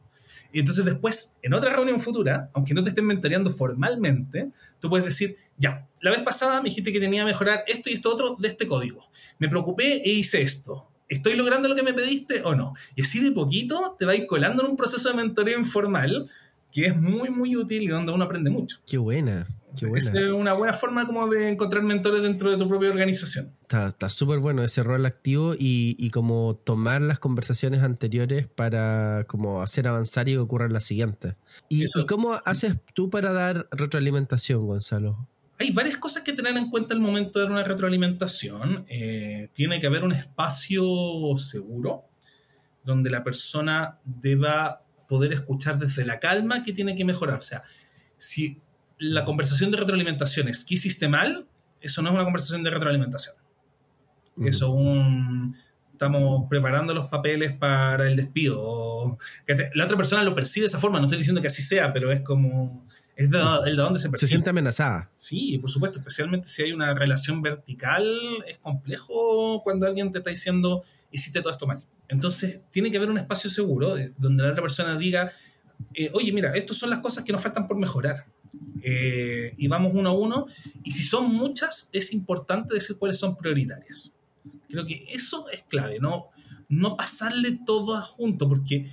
[0.55, 5.05] Y entonces después, en otra reunión futura, aunque no te estén mentoreando formalmente, tú puedes
[5.05, 8.37] decir, ya, la vez pasada me dijiste que tenía que mejorar esto y esto otro
[8.39, 9.05] de este código.
[9.41, 10.89] Me preocupé e hice esto.
[11.09, 12.75] ¿Estoy logrando lo que me pediste o no?
[12.95, 16.31] Y así de poquito te va a ir colando en un proceso de mentoreo informal
[16.71, 18.79] que es muy, muy útil y donde uno aprende mucho.
[18.87, 19.49] Qué buena.
[19.97, 23.53] Es una buena forma como de encontrar mentores dentro de tu propia organización.
[23.75, 29.63] Está súper bueno ese rol activo y, y, como tomar las conversaciones anteriores para como
[29.63, 31.35] hacer avanzar y que ocurran las siguientes.
[31.69, 35.29] ¿Y, ¿Y, cómo haces tú para dar retroalimentación, Gonzalo?
[35.59, 38.87] Hay varias cosas que tener en cuenta al momento de dar una retroalimentación.
[38.89, 40.85] Eh, tiene que haber un espacio
[41.37, 42.05] seguro
[42.85, 47.39] donde la persona deba poder escuchar desde la calma que tiene que mejorar.
[47.39, 47.63] O sea,
[48.19, 48.61] si
[48.99, 51.47] la conversación de retroalimentación es ¿qué hiciste mal?
[51.81, 53.37] Eso no es una conversación de retroalimentación.
[54.41, 55.57] Eso es un...
[55.93, 59.17] Estamos preparando los papeles para el despido.
[59.75, 60.99] la otra persona lo percibe de esa forma.
[60.99, 62.85] No estoy diciendo que así sea, pero es como...
[63.17, 64.19] Es de, dónde se percibe.
[64.19, 65.09] Se siente amenazada.
[65.15, 66.01] Sí, por supuesto.
[66.01, 68.05] Especialmente si hay una relación vertical.
[68.49, 70.83] Es complejo cuando alguien te está diciendo
[71.15, 71.83] hiciste todo esto mal.
[72.09, 75.33] Entonces, tiene que haber un espacio seguro donde la otra persona diga,
[75.95, 78.27] eh, oye, mira, estas son las cosas que nos faltan por mejorar.
[78.83, 80.47] Eh, y vamos uno a uno.
[80.83, 84.19] Y si son muchas, es importante decir cuáles son prioritarias.
[84.69, 86.31] Creo que eso es clave, no,
[86.69, 88.91] no pasarle todo junto, porque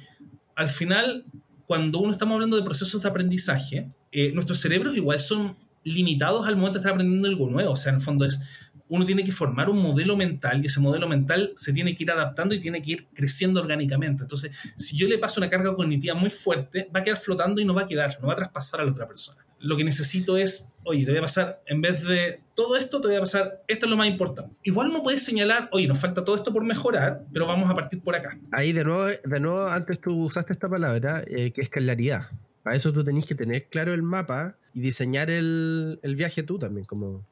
[0.56, 1.26] al final,
[1.66, 6.56] cuando uno estamos hablando de procesos de aprendizaje, eh, nuestros cerebros igual son limitados al
[6.56, 7.72] momento de estar aprendiendo algo nuevo.
[7.72, 8.42] O sea, en el fondo es,
[8.90, 12.12] uno tiene que formar un modelo mental y ese modelo mental se tiene que ir
[12.12, 14.24] adaptando y tiene que ir creciendo orgánicamente.
[14.24, 17.66] Entonces, si yo le paso una carga cognitiva muy fuerte, va a quedar flotando y
[17.66, 19.41] no va a quedar, no va a traspasar a la otra persona.
[19.62, 23.08] Lo que necesito es, oye, te voy a pasar, en vez de todo esto, te
[23.08, 24.56] voy a pasar, esto es lo más importante.
[24.64, 28.02] Igual no puedes señalar, oye, nos falta todo esto por mejorar, pero vamos a partir
[28.02, 28.38] por acá.
[28.52, 32.30] Ahí de nuevo, de nuevo antes tú usaste esta palabra, eh, que es claridad.
[32.64, 36.60] Para eso tú tenés que tener claro el mapa y diseñar el, el viaje tú
[36.60, 37.26] también, como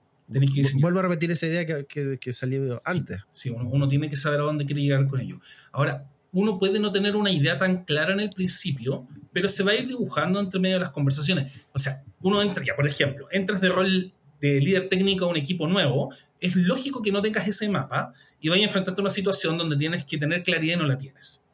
[0.75, 3.19] Vuelvo a repetir esa idea que, que, salió antes.
[3.31, 5.39] Sí, uno, tiene que saber a dónde quiere llegar con ello.
[5.71, 9.71] Ahora, uno puede no tener una idea tan clara en el principio, pero se va
[9.71, 11.53] a ir dibujando entre medio de las conversaciones.
[11.73, 15.37] O sea, uno entra ya, por ejemplo, entras de rol de líder técnico a un
[15.37, 19.11] equipo nuevo, es lógico que no tengas ese mapa y vayas a enfrentarte a una
[19.11, 21.45] situación donde tienes que tener claridad y no la tienes.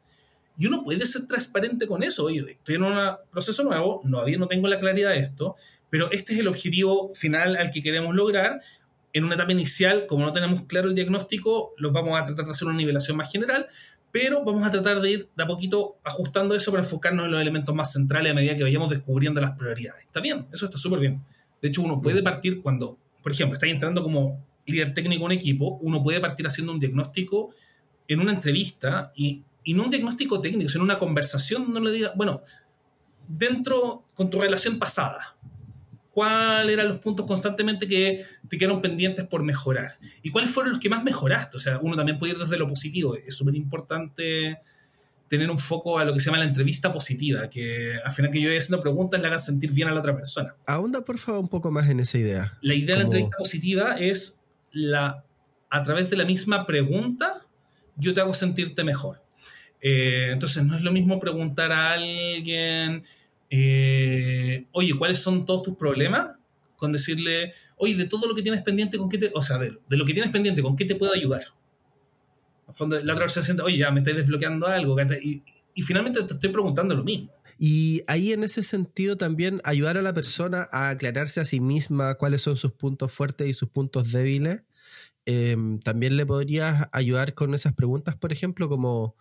[0.58, 2.24] Y uno puede ser transparente con eso.
[2.24, 2.98] Oye, estoy en un
[3.30, 5.56] proceso nuevo, todavía no tengo la claridad de esto,
[5.90, 8.62] pero este es el objetivo final al que queremos lograr.
[9.12, 12.52] En una etapa inicial, como no tenemos claro el diagnóstico, los vamos a tratar de
[12.52, 13.66] hacer una nivelación más general,
[14.16, 17.38] pero vamos a tratar de ir de a poquito ajustando eso para enfocarnos en los
[17.38, 20.06] elementos más centrales a medida que vayamos descubriendo las prioridades.
[20.06, 21.22] Está bien, eso está súper bien.
[21.60, 25.32] De hecho, uno puede partir cuando, por ejemplo, está entrando como líder técnico en un
[25.32, 27.50] equipo, uno puede partir haciendo un diagnóstico
[28.08, 31.96] en una entrevista y, y no un diagnóstico técnico, sino una conversación donde uno le
[31.96, 32.40] diga, bueno,
[33.28, 35.36] dentro con tu relación pasada,
[36.16, 40.80] cuáles eran los puntos constantemente que te quedaron pendientes por mejorar y cuáles fueron los
[40.80, 41.58] que más mejoraste.
[41.58, 43.14] O sea, uno también puede ir desde lo positivo.
[43.14, 44.56] Es súper importante
[45.28, 48.40] tener un foco a lo que se llama la entrevista positiva, que al final que
[48.40, 50.54] yo voy haciendo preguntas le hagan sentir bien a la otra persona.
[50.64, 52.56] Ahonda, por favor, un poco más en esa idea.
[52.62, 55.22] La idea de la entrevista positiva es la,
[55.68, 57.42] a través de la misma pregunta,
[57.96, 59.22] yo te hago sentirte mejor.
[59.82, 63.04] Eh, entonces, no es lo mismo preguntar a alguien,
[63.50, 66.30] eh, oye, ¿cuáles son todos tus problemas?
[66.76, 69.78] Con decirle, oye, de todo lo que tienes pendiente, ¿con qué te, o sea, de,
[69.88, 71.42] lo que tienes pendiente, ¿con qué te puedo ayudar?
[72.66, 75.42] Al fondo, la otra persona siente, oye, ya me estáis desbloqueando algo, y,
[75.74, 77.30] y finalmente te estoy preguntando lo mismo.
[77.58, 82.16] Y ahí en ese sentido también ayudar a la persona a aclararse a sí misma
[82.16, 84.62] cuáles son sus puntos fuertes y sus puntos débiles.
[85.24, 89.16] Em, también le podrías ayudar con esas preguntas, por ejemplo, como,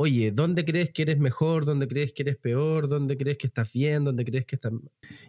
[0.00, 1.66] oye, ¿dónde crees que eres mejor?
[1.66, 2.88] ¿Dónde crees que eres peor?
[2.88, 4.02] ¿Dónde crees que estás bien?
[4.02, 4.72] ¿Dónde crees que estás...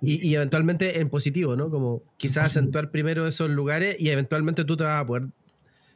[0.01, 1.69] Y, y eventualmente en positivo, ¿no?
[1.69, 5.27] Como quizás acentuar primero esos lugares y eventualmente tú te vas a poder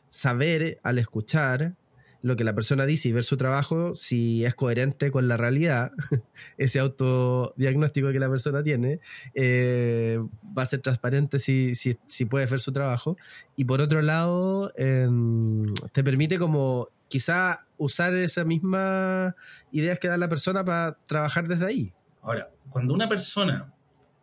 [0.09, 1.75] saber al escuchar
[2.21, 5.93] lo que la persona dice y ver su trabajo, si es coherente con la realidad,
[6.57, 8.99] ese autodiagnóstico que la persona tiene,
[9.35, 10.19] eh,
[10.57, 13.15] va a ser transparente si, si, si puedes ver su trabajo.
[13.55, 19.35] Y por otro lado, em, te permite como quizá usar esa misma
[19.71, 21.93] ideas que da la persona para trabajar desde ahí.
[22.21, 23.73] Ahora, cuando una persona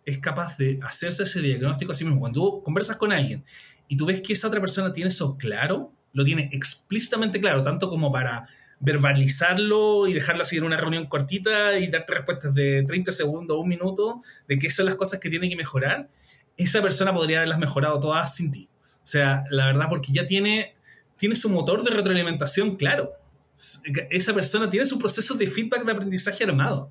[0.05, 3.45] es capaz de hacerse ese diagnóstico a sí mismo, cuando tú conversas con alguien
[3.89, 7.89] y tú ves que esa otra persona tiene eso claro, lo tiene explícitamente claro, tanto
[7.89, 8.49] como para
[8.81, 13.69] verbalizarlo y dejarlo así en una reunión cortita y darte respuestas de 30 segundos un
[13.69, 16.09] minuto de qué son las cosas que tiene que mejorar,
[16.57, 18.69] esa persona podría haberlas mejorado todas sin ti.
[18.97, 20.75] O sea, la verdad, porque ya tiene
[21.23, 23.13] tiene su motor de retroalimentación claro.
[24.11, 26.91] Esa persona tiene su proceso de feedback de aprendizaje armado.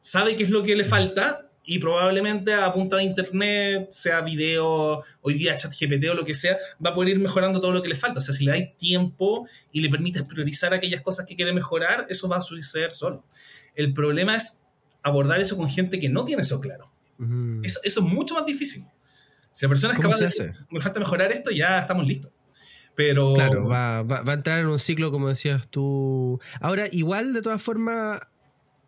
[0.00, 5.04] Sabe qué es lo que le falta y probablemente a punta de internet, sea video,
[5.20, 7.82] hoy día chat GPT o lo que sea, va a poder ir mejorando todo lo
[7.82, 8.20] que le falta.
[8.20, 12.06] O sea, si le dais tiempo y le permites priorizar aquellas cosas que quiere mejorar,
[12.08, 13.22] eso va a suceder solo.
[13.74, 14.64] El problema es
[15.02, 16.90] abordar eso con gente que no tiene eso claro.
[17.62, 18.84] eso, es mucho más difícil.
[19.52, 22.32] Si la persona es capaz de me falta mejorar esto, ya estamos listos.
[22.94, 23.34] Pero...
[23.34, 26.40] Claro, va, a entrar en un ciclo, como decías tú.
[26.60, 28.20] Ahora, igual, de todas formas,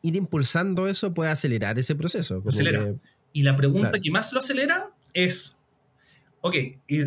[0.03, 2.43] ir impulsando eso puede acelerar ese proceso.
[2.47, 2.95] acelera.
[3.33, 5.61] y la pregunta que más lo acelera es,
[6.43, 6.57] ok,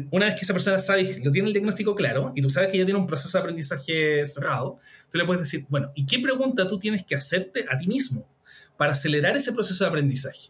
[0.10, 2.80] una vez que esa persona sabe, lo tiene el diagnóstico claro y tú sabes que
[2.80, 4.80] ya tiene un proceso de aprendizaje cerrado,
[5.12, 8.28] tú le puedes decir, bueno, ¿y qué pregunta tú tienes que hacerte a ti mismo
[8.78, 10.50] para acelerar ese proceso de aprendizaje?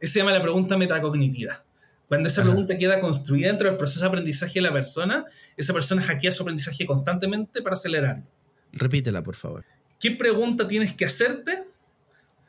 [0.00, 1.64] Esa se llama la pregunta metacognitiva.
[2.08, 5.24] Cuando esa pregunta queda construida dentro del proceso de aprendizaje de la persona,
[5.56, 8.24] esa persona hackea su aprendizaje constantemente para acelerarlo.
[8.72, 9.64] Repítela, por favor.
[9.98, 11.64] ¿Qué pregunta tienes que hacerte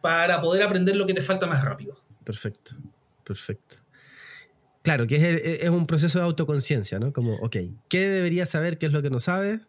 [0.02, 1.98] para poder aprender lo que te falta más rápido?
[2.24, 2.76] Perfecto,
[3.24, 3.78] perfecto.
[4.82, 7.12] Claro, que es, un proceso de autoconciencia, ¿no?
[7.12, 7.56] Como, ok,
[7.90, 8.78] ¿qué deberías saber?
[8.78, 9.62] ¿Qué es lo que no sabes?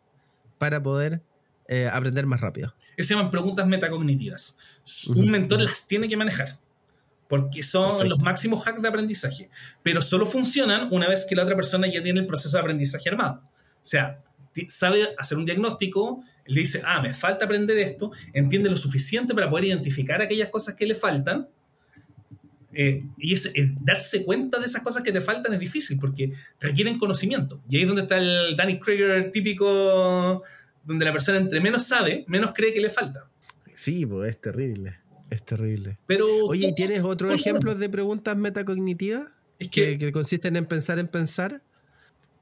[0.59, 1.23] Para poder
[1.69, 2.75] eh, aprender más rápido.
[2.99, 4.59] Se llaman preguntas metacognitivas.
[5.09, 6.59] Un mentor las tiene que manejar
[7.29, 9.51] porque son los máximos hacks de aprendizaje,
[9.83, 13.09] pero solo funcionan una vez que la otra persona ya tiene el proceso de aprendizaje
[13.09, 13.43] armado.
[13.43, 14.21] O sea,
[14.69, 19.51] sabe hacer un diagnóstico, le dice, ah, me falta aprender esto, entiende lo suficiente para
[19.51, 21.49] poder identificar aquellas cosas que le faltan.
[22.79, 26.99] Eh, y es, darse cuenta de esas cosas que te faltan es difícil porque requieren
[26.99, 27.63] conocimiento.
[27.69, 30.43] Y ahí es donde está el Danny Krieger típico,
[30.85, 33.29] donde la persona entre menos sabe, menos cree que le falta.
[33.67, 34.99] Sí, pues es terrible.
[35.31, 35.99] Es terrible.
[36.07, 39.33] Pero, Oye, ¿y tienes otros ejemplos de preguntas metacognitivas?
[39.59, 41.63] Es que, que, consisten en pensar en pensar.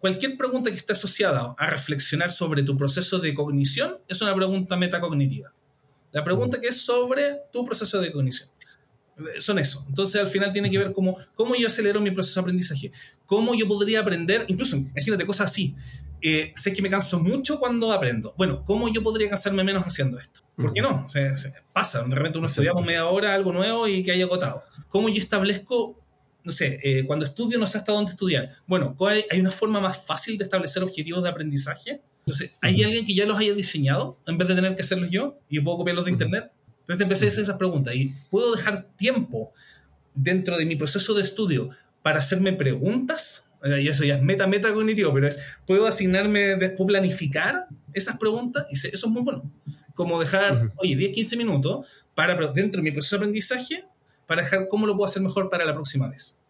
[0.00, 4.76] Cualquier pregunta que esté asociada a reflexionar sobre tu proceso de cognición es una pregunta
[4.76, 5.52] metacognitiva.
[6.12, 8.48] La pregunta que es sobre tu proceso de cognición.
[9.38, 9.84] Son eso.
[9.88, 12.92] Entonces al final tiene que ver cómo, cómo yo acelero mi proceso de aprendizaje.
[13.26, 15.74] Cómo yo podría aprender, incluso imagínate cosas así.
[16.26, 18.34] Eh, sé que me canso mucho cuando aprendo.
[18.38, 20.40] Bueno, ¿cómo yo podría cansarme menos haciendo esto?
[20.56, 21.06] ¿Por qué no?
[21.72, 24.62] pasa, de repente uno estudiamos media hora algo nuevo y que haya agotado.
[24.88, 26.00] ¿Cómo yo establezco
[26.44, 28.50] no sé, eh, cuando estudio no sé hasta dónde estudiar.
[28.66, 28.94] Bueno,
[29.30, 32.02] ¿hay una forma más fácil de establecer objetivos de aprendizaje?
[32.18, 35.38] Entonces, ¿hay alguien que ya los haya diseñado en vez de tener que hacerlos yo
[35.48, 36.52] y puedo copiarlos de internet?
[36.80, 39.52] Entonces empecé a hacer esas preguntas y puedo dejar tiempo
[40.14, 41.70] dentro de mi proceso de estudio
[42.02, 43.50] para hacerme preguntas.
[43.64, 48.66] Y eso ya es meta, meta cognitivo, pero es, puedo asignarme, después planificar esas preguntas
[48.70, 49.50] y eso es muy bueno.
[49.94, 53.84] Como dejar, oye, 10, 15 minutos para, dentro de mi proceso de aprendizaje,
[54.26, 56.40] para dejar cómo lo puedo hacer mejor para la próxima vez.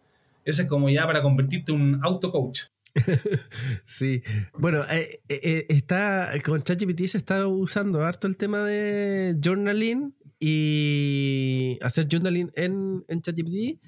[0.43, 2.63] Ese es como ya para convertirte en un auto-coach.
[3.83, 4.23] sí,
[4.57, 10.15] bueno, eh, eh, eh, está con ChatGPT se está usando harto el tema de journaling
[10.39, 13.81] y hacer journaling en, en ChatGPT,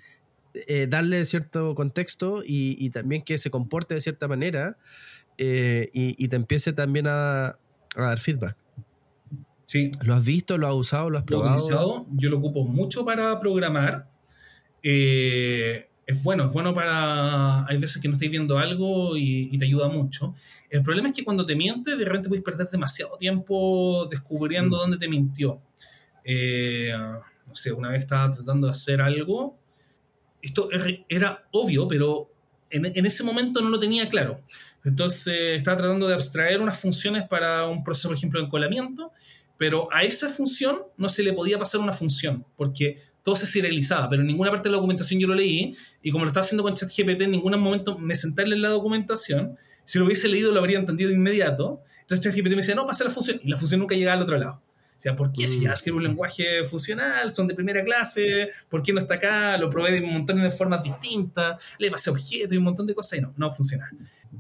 [0.90, 4.78] darle cierto contexto y, también que se comporte de cierta manera
[5.38, 7.58] y, te empiece también a, a
[7.96, 8.56] dar feedback.
[9.68, 9.92] Sí.
[10.02, 10.58] ¿Lo has visto?
[10.58, 11.10] ¿Lo has usado?
[11.10, 12.08] ¿Lo has probado?
[12.12, 14.10] Yo lo ocupo mucho para programar.
[14.82, 17.66] Eh, es bueno, es bueno para...
[17.68, 20.36] Hay veces que no estáis viendo algo y, te ayuda mucho.
[20.70, 24.80] El problema es que cuando te miente, de repente puedes perder demasiado tiempo descubriendo mm.
[24.80, 25.62] dónde te mintió.
[26.24, 26.94] Eh,
[27.46, 29.60] no sé, una vez estaba tratando de hacer algo.
[30.42, 30.70] Esto
[31.10, 32.30] era obvio, pero
[32.70, 34.42] en, en, ese momento no lo tenía claro.
[34.84, 39.12] Entonces estaba tratando de abstraer unas funciones para un proceso, por ejemplo, de encolamiento
[39.58, 44.10] pero a esa función no se le podía pasar una función, porque todo se serializaba,
[44.10, 46.64] pero en ninguna parte de la documentación yo lo leí, y como lo estaba haciendo
[46.64, 50.60] con ChatGPT, en ningún momento me senté en la documentación, si lo hubiese leído lo
[50.60, 53.80] habría entendido de inmediato, entonces ChatGPT me decía, no, pasa la función, y la función
[53.80, 54.62] nunca llegaba al otro lado.
[54.98, 55.72] O sea, ¿por qué si mm.
[55.72, 59.58] escribo un lenguaje funcional, son de primera clase, por qué no está acá?
[59.58, 62.96] Lo probé de un montón de formas distintas, le pasé objetos y un montón de
[62.96, 63.92] cosas y no, no funciona.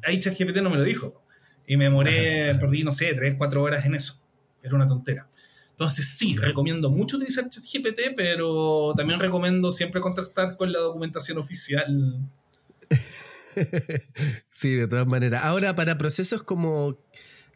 [0.03, 1.21] Ahí ChatGPT no me lo dijo.
[1.67, 4.27] Y me moré, perdí, no sé, 3, 4 horas en eso
[4.67, 5.27] era una tontera.
[5.71, 12.19] Entonces sí, recomiendo mucho utilizar ChatGPT, pero también recomiendo siempre contactar con la documentación oficial.
[14.49, 15.43] sí, de todas maneras.
[15.43, 16.97] Ahora, para procesos como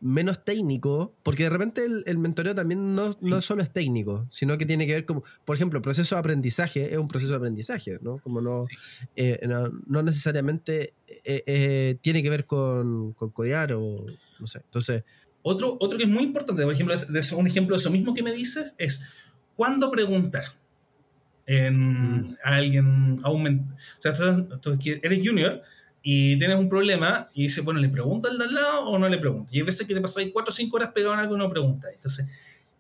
[0.02, 4.66] menos técnicos, porque de repente el, mentoreo también no, no, solo es técnico, sino que
[4.66, 8.00] tiene que ver como, por ejemplo, el proceso de aprendizaje es un proceso de aprendizaje,
[8.02, 8.18] ¿no?
[8.18, 8.64] Como no,
[9.16, 9.40] eh,
[9.88, 14.06] no, necesariamente eh, eh, tiene que ver con, con codear o
[14.40, 14.60] no sé.
[14.66, 15.04] Entonces,
[15.44, 16.96] otro, otro que es muy importante, por ejemplo,
[17.38, 19.06] un ejemplo de eso mismo que me dices es
[19.56, 20.46] cuándo preguntar
[21.46, 22.38] en, mm.
[22.44, 24.14] a alguien, a un, o sea,
[25.04, 25.62] eres junior
[26.04, 29.08] y tienes un problema y dices, bueno, ¿le pregunto al de al lado o no
[29.08, 29.50] le pregunto?
[29.54, 31.50] Y hay veces que te ahí cuatro o cinco horas pegado en algo y no
[31.50, 31.92] preguntas.
[31.94, 32.28] Entonces,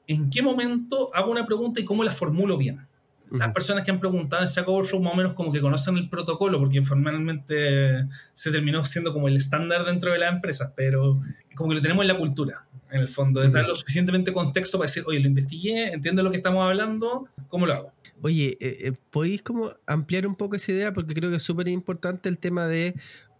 [0.08, 2.88] ¿en qué momento hago una pregunta y cómo la formulo bien?
[3.32, 6.10] Las personas que han preguntado en Stack Overflow más o menos como que conocen el
[6.10, 11.22] protocolo, porque informalmente se terminó siendo como el estándar dentro de las empresas, pero
[11.56, 14.78] como que lo tenemos en la cultura, en el fondo, de dar lo suficientemente contexto
[14.78, 17.94] para decir, oye, lo investigué, entiendo lo que estamos hablando, ¿cómo lo hago?
[18.22, 20.94] Oye, eh, eh, ¿podéis como ampliar un poco esa idea?
[20.94, 22.96] Porque creo que es súper importante el tema de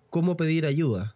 [0.10, 1.16] cómo pedir ayuda.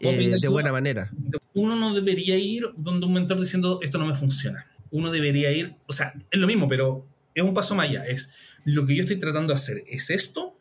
[0.00, 1.10] Eh, de buena manera.
[1.54, 4.66] Uno no debería ir donde un mentor diciendo esto no me funciona.
[4.90, 8.06] Uno debería ir, o sea, es lo mismo, pero es un paso más allá.
[8.06, 8.32] Es
[8.64, 10.56] lo que yo estoy tratando de hacer es esto,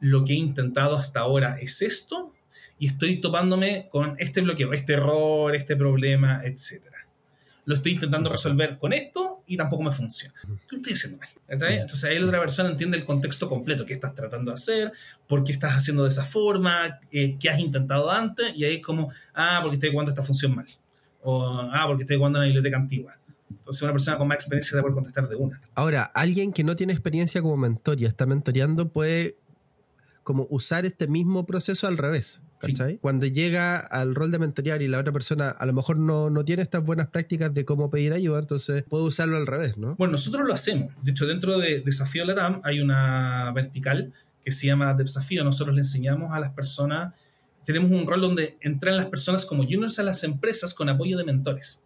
[0.00, 2.32] lo que he intentado hasta ahora es esto,
[2.78, 6.82] y estoy topándome con este bloqueo, este error, este problema, etc.
[7.64, 10.34] Lo estoy intentando resolver con esto y tampoco me funciona.
[10.68, 11.28] ¿Qué estoy haciendo mal?
[11.46, 14.92] Entonces ahí la otra persona entiende el contexto completo, qué estás tratando de hacer,
[15.26, 18.82] por qué estás haciendo de esa forma, eh, qué has intentado antes, y ahí es
[18.82, 20.66] como, ah, porque estoy jugando esta función mal.
[21.22, 23.16] O, ah, porque estoy jugando en la biblioteca antigua.
[23.58, 25.60] Entonces una persona con más experiencia debe contestar de una.
[25.74, 29.36] Ahora, alguien que no tiene experiencia como mentor y está mentoreando puede
[30.22, 32.40] como usar este mismo proceso al revés.
[32.58, 32.96] ¿cachai?
[32.98, 36.44] Cuando llega al rol de mentorear y la otra persona a lo mejor no, no,
[36.46, 39.96] tiene estas buenas prácticas de cómo pedir ayuda, entonces puede usarlo al revés, ¿no?
[39.96, 40.94] Bueno, nosotros lo hacemos.
[41.02, 45.44] De hecho, dentro de Desafío Latam hay una vertical que se llama Desafío.
[45.44, 47.12] Nosotros le enseñamos a las personas
[47.64, 51.24] tenemos un rol donde entran las personas como juniors a las empresas con apoyo de
[51.24, 51.83] mentores.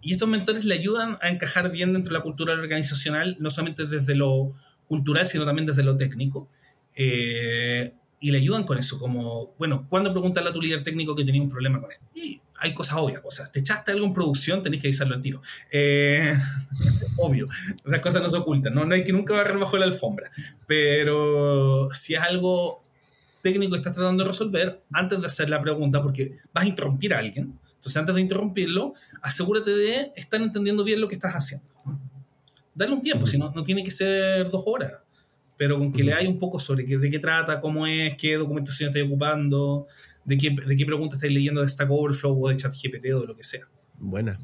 [0.00, 3.86] Y estos mentores le ayudan a encajar bien dentro de la cultura organizacional, no solamente
[3.86, 4.54] desde lo
[4.88, 6.48] cultural, sino también desde lo técnico.
[6.96, 11.24] Eh, y le ayudan con eso, como, bueno, ¿cuándo preguntarle a tu líder técnico que
[11.24, 12.04] tenía un problema con esto?
[12.14, 15.22] Y hay cosas obvias, o sea, te echaste algo en producción, tenés que avisarlo al
[15.22, 15.42] tiro.
[15.72, 16.32] Eh,
[17.18, 17.48] obvio,
[17.84, 18.84] esas cosas no se ocultan, ¿no?
[18.84, 20.30] no hay que nunca barrer bajo la alfombra,
[20.68, 22.84] pero si es algo
[23.42, 27.14] técnico que estás tratando de resolver, antes de hacer la pregunta, porque vas a interrumpir
[27.14, 31.66] a alguien, entonces antes de interrumpirlo, asegúrate de estar entendiendo bien lo que estás haciendo.
[32.76, 34.92] Dale un tiempo, si no, no tiene que ser dos horas
[35.62, 38.34] pero con que le hay un poco sobre qué, de qué trata, cómo es, qué
[38.34, 39.86] documentación estáis ocupando,
[40.24, 43.26] de qué, de qué preguntas estáis leyendo de Stack Overflow o de ChatGPT o de
[43.28, 43.68] lo que sea.
[44.00, 44.40] Buena.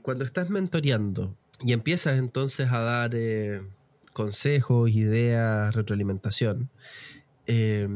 [0.00, 3.60] Cuando estás mentoreando y empiezas entonces a dar eh,
[4.14, 6.70] consejos, ideas, retroalimentación,
[7.46, 7.86] eh,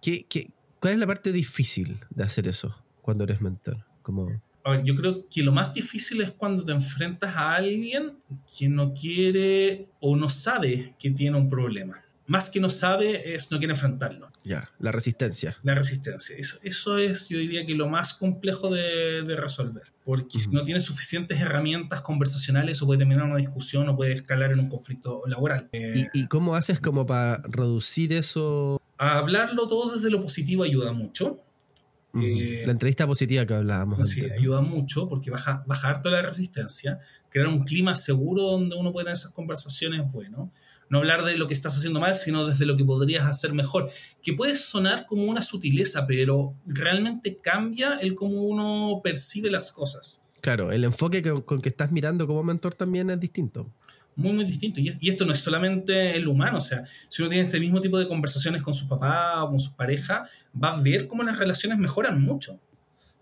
[0.00, 2.76] ¿qué, qué, cuál es la parte difícil de hacer eso
[3.08, 3.86] cuando eres mentor?
[4.02, 8.18] Como a ver, yo creo que lo más difícil es cuando te enfrentas a alguien
[8.54, 12.04] que no quiere o no sabe que tiene un problema.
[12.26, 14.30] Más que no sabe es no quiere enfrentarlo.
[14.44, 15.56] Ya, la resistencia.
[15.62, 16.36] La resistencia.
[16.36, 19.84] Eso, eso es, yo diría que lo más complejo de, de resolver.
[20.04, 24.52] Porque si no tienes suficientes herramientas conversacionales o puede terminar una discusión o puede escalar
[24.52, 25.70] en un conflicto laboral.
[25.72, 28.82] ¿Y, ¿Y cómo haces como para reducir eso?
[28.98, 31.42] A hablarlo todo desde lo positivo ayuda mucho
[32.14, 34.08] eh, la entrevista positiva que hablábamos.
[34.08, 38.92] Sí, ayuda mucho porque baja, baja harto la resistencia, crear un clima seguro donde uno
[38.92, 40.50] puede tener esas conversaciones bueno.
[40.90, 43.90] No hablar de lo que estás haciendo mal, sino desde lo que podrías hacer mejor.
[44.22, 50.24] Que puede sonar como una sutileza, pero realmente cambia el cómo uno percibe las cosas.
[50.40, 53.70] Claro, el enfoque con que estás mirando como mentor también es distinto
[54.18, 54.80] muy, muy distinto.
[54.80, 57.98] Y, esto no es solamente el humano, o sea, si uno tiene este mismo tipo
[57.98, 60.28] de conversaciones con su papá o con su pareja,
[60.62, 62.60] va a ver cómo las relaciones mejoran mucho.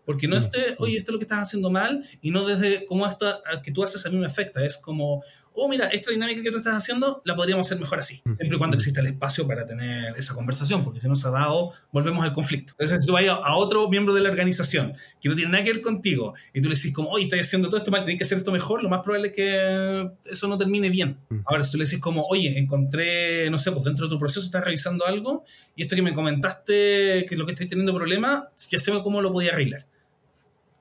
[0.06, 2.86] Porque no es de, oye, esto es lo que estás haciendo mal, y no desde
[2.86, 3.26] cómo esto
[3.62, 4.64] que tú haces a mí me afecta.
[4.64, 5.22] Es como,
[5.56, 8.22] oh, mira, esta dinámica que tú estás haciendo la podríamos hacer mejor así.
[8.24, 11.30] Siempre y cuando exista el espacio para tener esa conversación, porque si no se ha
[11.30, 12.74] dado, volvemos al conflicto.
[12.74, 15.72] Entonces, si tú vas a otro miembro de la organización que no tiene nada que
[15.72, 18.24] ver contigo, y tú le decís como, oye, estás haciendo todo esto mal, tenés que
[18.24, 21.18] hacer esto mejor, lo más probable es que eso no termine bien.
[21.46, 24.44] Ahora, si tú le decís como, oye, encontré, no sé, pues dentro de tu proceso
[24.44, 25.44] estás revisando algo,
[25.74, 29.20] y esto que me comentaste, que es lo que estáis teniendo problema, ya sé cómo
[29.20, 29.86] lo podía arreglar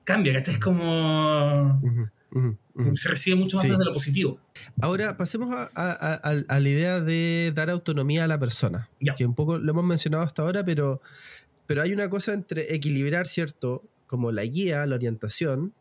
[0.06, 1.80] cambia, que es como...
[2.94, 4.40] Se recibe mucho más de lo positivo.
[4.80, 9.70] Ahora pasemos a, la idea de dar autonomía a la persona, que un poco lo
[9.70, 11.00] hemos mencionado hasta ahora, pero,
[11.66, 13.82] pero hay una cosa entre equilibrar, ¿cierto?
[14.06, 15.72] Como la guía, la orientación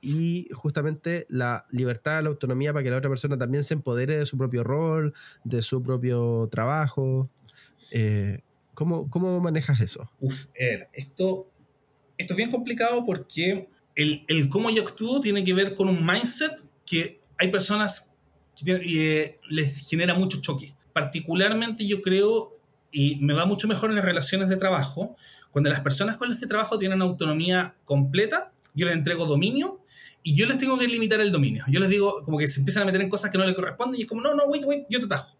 [0.00, 4.26] y justamente la libertad, la autonomía para que la otra persona también se empodere de
[4.26, 7.28] su propio rol, de su propio trabajo.
[7.90, 8.40] Eh,
[8.74, 10.10] ¿cómo, ¿cómo, manejas eso?
[10.20, 10.46] Uf,
[10.92, 11.48] esto
[12.18, 16.52] esto es bien complicado porque el, cómo yo actúo tiene que ver con un mindset
[16.84, 18.14] que hay personas
[18.56, 20.74] que eh, les genera mucho choque.
[20.92, 22.56] Particularmente yo creo,
[22.92, 25.16] y me va mucho mejor en las relaciones de trabajo,
[25.50, 29.80] cuando las personas con las que trabajo tienen autonomía completa, yo les entrego dominio
[30.22, 31.64] y yo les tengo que limitar el dominio.
[31.68, 34.00] Yo les digo como que se empiezan a meter en cosas que no les corresponden
[34.00, 35.36] y es como, no, no, wait, wait, yo te tajo.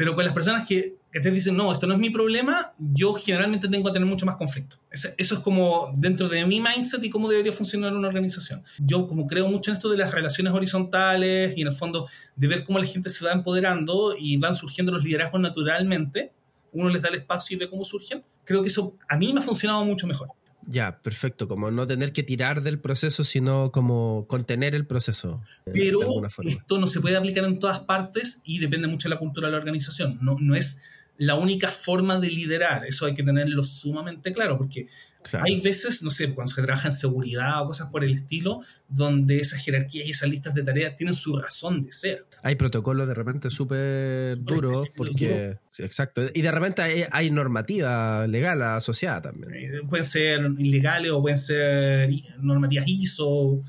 [0.00, 3.12] Pero con las personas que, que te dicen, no, esto no es mi problema, yo
[3.12, 4.76] generalmente tengo que tener mucho más conflicto.
[4.90, 8.64] Eso, es como dentro de mi mindset y cómo debería funcionar una organización.
[8.78, 12.48] Yo como creo mucho en esto de las relaciones horizontales y en el fondo de
[12.48, 16.32] ver cómo la gente se va empoderando y van surgiendo los liderazgos naturalmente,
[16.72, 19.40] uno les da el espacio y ve cómo surgen, creo que eso a mí me
[19.40, 20.30] ha funcionado mucho mejor.
[20.66, 25.42] Ya, perfecto, como no tener que tirar del proceso, sino como contener el proceso.
[25.66, 26.00] Eh, Pero
[26.44, 29.52] esto no se puede aplicar en todas partes y depende mucho de la cultura de
[29.52, 30.18] la organización.
[30.20, 30.82] No, no es
[31.16, 34.88] la única forma de liderar, eso hay que tenerlo sumamente claro, porque
[35.32, 39.38] hay veces, no sé, cuando se trabaja en seguridad o cosas por el estilo, donde
[39.38, 42.26] esas jerarquías y esas listas de tareas tienen su razón de ser.
[42.42, 45.58] Hay protocolos de repente súper duros, porque.
[45.78, 46.22] exacto.
[46.34, 49.54] Y de repente hay, normativa legal asociada también.
[49.54, 53.62] Eh, pueden ser ilegales o pueden ser normativas ISO.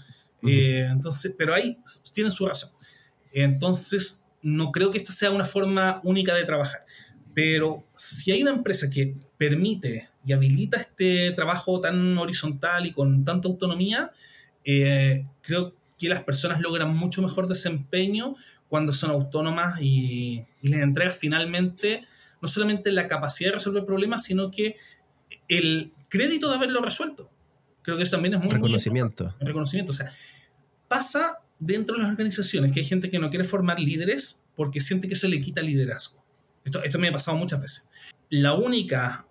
[0.48, 1.78] Eh, entonces, pero ahí
[2.14, 2.72] tienen su razón.
[3.34, 6.86] Entonces, no creo que esta sea una forma única de trabajar.
[7.34, 13.26] Pero si hay una empresa que permite y habilita este trabajo tan horizontal y con
[13.26, 14.12] tanta autonomía,
[14.64, 18.36] eh, creo que las personas logran mucho mejor desempeño
[18.70, 22.06] cuando son autónomas y, les entregas finalmente
[22.42, 24.78] no solamente la capacidad de resolver problemas, sino que
[25.48, 27.30] el crédito de haberlo resuelto.
[27.84, 29.36] Creo que eso también es muy reconocimiento.
[29.40, 29.92] reconocimiento.
[29.92, 30.12] O sea,
[30.88, 35.08] pasa dentro de las organizaciones que hay gente que no quiere formar líderes porque siente
[35.08, 36.24] que eso le quita liderazgo.
[36.64, 37.90] Esto, esto me ha pasado muchas veces.
[38.30, 39.28] La única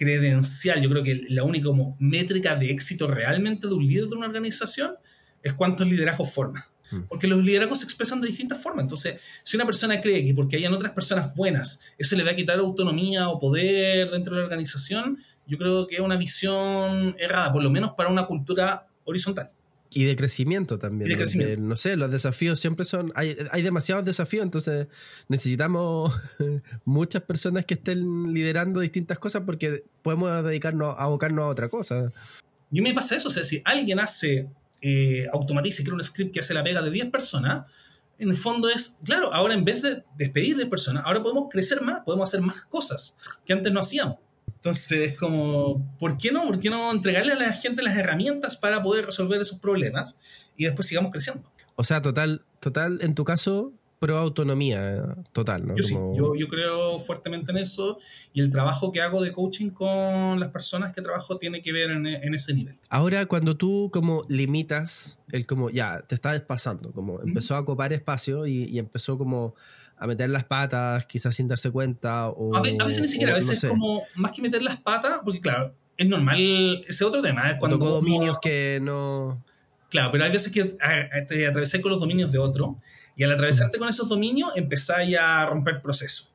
[0.00, 4.16] credencial, yo creo que la única como métrica de éxito realmente de un líder de
[4.16, 4.94] una organización
[5.42, 6.70] es cuántos liderazgos forma.
[6.90, 7.02] Mm.
[7.02, 8.84] Porque los liderazgos se expresan de distintas formas.
[8.84, 12.34] Entonces, si una persona cree que porque hayan otras personas buenas, eso le va a
[12.34, 17.52] quitar autonomía o poder dentro de la organización, yo creo que es una visión errada,
[17.52, 19.50] por lo menos para una cultura horizontal.
[19.92, 21.68] Y de crecimiento también.
[21.68, 23.12] no sé, los desafíos siempre son.
[23.16, 24.86] Hay, hay demasiados desafíos, entonces
[25.28, 26.14] necesitamos
[26.84, 32.12] muchas personas que estén liderando distintas cosas porque podemos dedicarnos a abocarnos a otra cosa.
[32.70, 34.48] Y me pasa eso, o sea, si alguien hace,
[34.80, 37.66] eh, automatiza y crea un script que hace la pega de 10 personas,
[38.18, 41.80] en el fondo es, claro, ahora en vez de despedir de personas, ahora podemos crecer
[41.80, 44.18] más, podemos hacer más cosas que antes no hacíamos.
[44.60, 46.46] Entonces es como, ¿por qué no?
[46.46, 50.20] ¿Por qué no entregarle a la gente las herramientas para poder resolver esos problemas
[50.54, 51.50] y después sigamos creciendo?
[51.76, 55.76] O sea, total, total, en tu caso, pro autonomía total, ¿no?
[55.76, 57.98] Yo sí, yo, yo, creo fuertemente en eso
[58.34, 61.90] y el trabajo que hago de coaching con las personas que trabajo tiene que ver
[61.90, 62.76] en, en ese nivel.
[62.90, 67.94] Ahora, cuando tú como limitas el como, ya, te está despasando, como empezó a copar
[67.94, 69.54] espacio y, y empezó como
[70.00, 72.30] a meter las patas, quizás sin darse cuenta.
[72.30, 75.42] O, a, veces ni siquiera, a veces es como más que meter las patas, porque
[75.42, 77.50] claro, es normal, ese otro tema.
[77.50, 79.44] Es cuando tocó dominios que no.
[79.90, 82.78] Claro, pero hay veces que te con los dominios de otro,
[83.14, 86.30] y al atravesarte con esos dominios empezáis a romper proceso.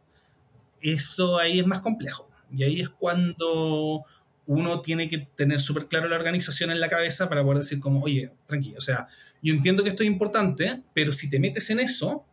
[0.80, 2.30] Eso ahí es más complejo.
[2.56, 4.06] Y ahí es cuando
[4.46, 8.04] uno tiene que tener súper claro la organización en la cabeza para poder decir como,
[8.04, 9.08] oye, tranquilo, o sea,
[9.42, 12.24] yo entiendo que esto es importante, pero si te metes en eso,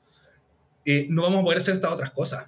[0.84, 2.46] eh, no vamos a poder hacer estas otras cosas.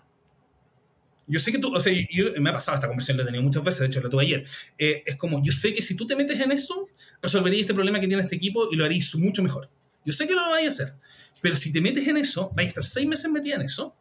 [1.26, 1.93] Yo sé que tú, o sea,
[2.39, 4.45] me ha pasado esta conversación, la he tenido muchas veces, de hecho la tuve ayer.
[4.76, 6.89] Eh, es como, yo sé que si tú te metes en eso,
[7.22, 9.70] resolverías este problema que tiene este equipo y lo harías mucho mejor.
[10.05, 10.95] Yo sé que lo vais a hacer,
[11.41, 13.97] pero si te metes en eso, vais a estar seis meses metida en eso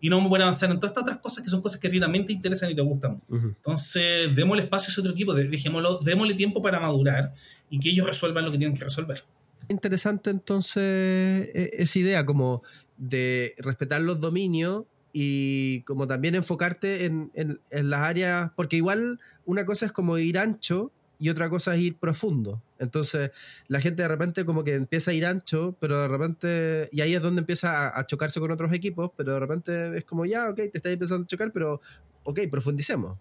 [0.00, 1.88] y no vamos a poder avanzar en todas estas otras cosas que son cosas que
[1.88, 3.22] a ti también te interesan y te gustan.
[3.30, 7.32] Entonces, démosle espacio a ese otro equipo, dejémoslo, démosle tiempo para madurar
[7.70, 9.24] y que ellos resuelvan lo que tienen que resolver.
[9.68, 12.62] Interesante entonces e, esa idea, como
[12.96, 19.64] de respetar los dominios y como también enfocarte en, en, las áreas, porque igual una
[19.64, 20.90] cosa es como ir ancho
[21.20, 22.60] y otra cosa es ir profundo.
[22.80, 23.30] Entonces
[23.68, 27.14] la gente de repente como que empieza a ir ancho, pero de repente, y ahí
[27.14, 30.56] es donde empieza a, chocarse con otros equipos, pero de repente es como ya, ok,
[30.56, 31.80] te estás empezando a chocar, pero
[32.24, 33.16] ok, profundicemos.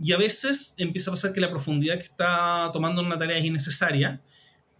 [0.00, 3.44] Y a veces empieza a pasar que la profundidad que está tomando una tarea es
[3.44, 4.20] innecesaria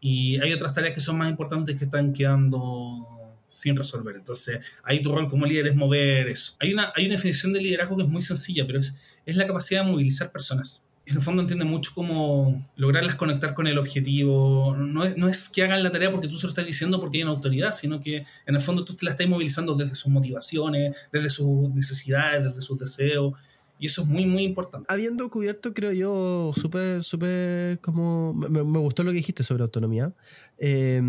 [0.01, 3.20] y hay otras tareas que son más importantes que están quedando
[3.51, 4.16] sin resolver.
[4.16, 6.55] Entonces, ahí tu rol como líder es mover eso.
[6.61, 8.96] Hay una, hay una definición de liderazgo que es muy sencilla, pero es,
[9.26, 10.86] es la capacidad de movilizar personas.
[11.07, 14.76] En el fondo entiende mucho cómo lograrlas conectar con el objetivo.
[14.76, 17.18] No es, no es que hagan la tarea porque tú se lo estás diciendo porque
[17.18, 20.12] hay una autoridad, sino que en el fondo tú te la estás movilizando desde sus
[20.12, 23.34] motivaciones, desde sus necesidades, desde sus deseos.
[23.81, 24.87] Y eso es muy, muy importante.
[24.89, 30.12] Habiendo cubierto, creo yo, súper, súper, como, me, me, gustó lo que dijiste sobre autonomía.
[30.59, 31.01] Eh,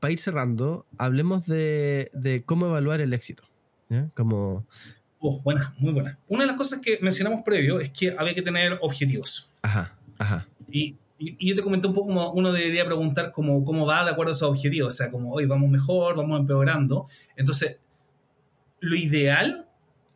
[0.00, 3.42] para ir cerrando, hablemos de, cómo evaluar el éxito.
[4.14, 4.66] Como...
[5.18, 6.18] Oh, buena, muy buena.
[6.28, 9.50] Una de las cosas que mencionamos previo es que había que tener objetivos.
[9.62, 10.46] Ajá, ajá.
[10.70, 14.30] Y, yo te comenté un poco como uno debería preguntar cómo, cómo va de acuerdo
[14.30, 14.94] a esos objetivos.
[14.94, 17.06] O sea, como hoy vamos mejor, vamos empeorando.
[17.34, 17.78] Entonces,
[18.78, 19.67] lo ideal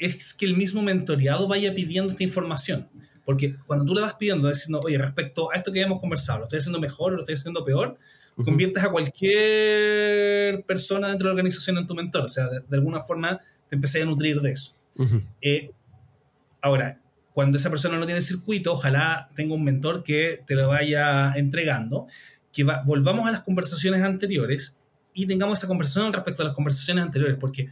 [0.07, 2.89] es que el mismo mentoreado vaya pidiendo esta información.
[3.25, 6.45] Porque cuando tú le vas pidiendo, diciendo, oye, respecto a esto que habíamos conversado, ¿lo
[6.45, 7.99] estoy haciendo mejor o lo estoy haciendo peor?
[8.45, 12.25] conviertes a cualquier persona dentro de la organización en tu mentor.
[12.25, 14.77] O sea, de, alguna forma te empecé a nutrir de eso.
[15.41, 15.71] Eh,
[16.61, 17.01] ahora,
[17.33, 22.07] cuando esa persona no tiene circuito, ojalá tenga un mentor que te lo vaya entregando,
[22.53, 24.81] que volvamos a las conversaciones anteriores
[25.15, 27.69] y tengamos esa conversación respecto a las conversaciones anteriores, porque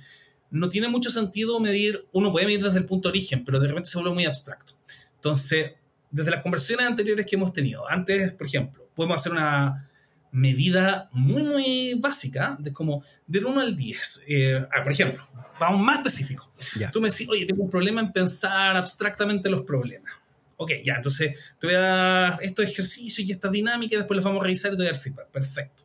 [0.51, 3.69] no tiene mucho sentido medir, uno puede medir desde el punto de origen, pero de
[3.69, 4.73] repente se vuelve muy abstracto.
[5.17, 5.73] Entonces,
[6.11, 9.91] desde las conversaciones anteriores que hemos tenido, antes, por ejemplo, podemos hacer una,
[10.33, 14.25] medida muy, muy básica de como del 1 al 10.
[14.29, 15.27] Eh, por ejemplo,
[15.59, 16.51] vamos más específico.
[16.93, 20.13] Tú me decís, oye, tengo un problema en pensar abstractamente los problemas.
[20.57, 24.25] Ok, ya, entonces te voy a dar estos ejercicios y esta dinámica y después los
[24.25, 25.29] vamos a revisar y te voy a dar feedback.
[25.29, 25.85] Perfecto.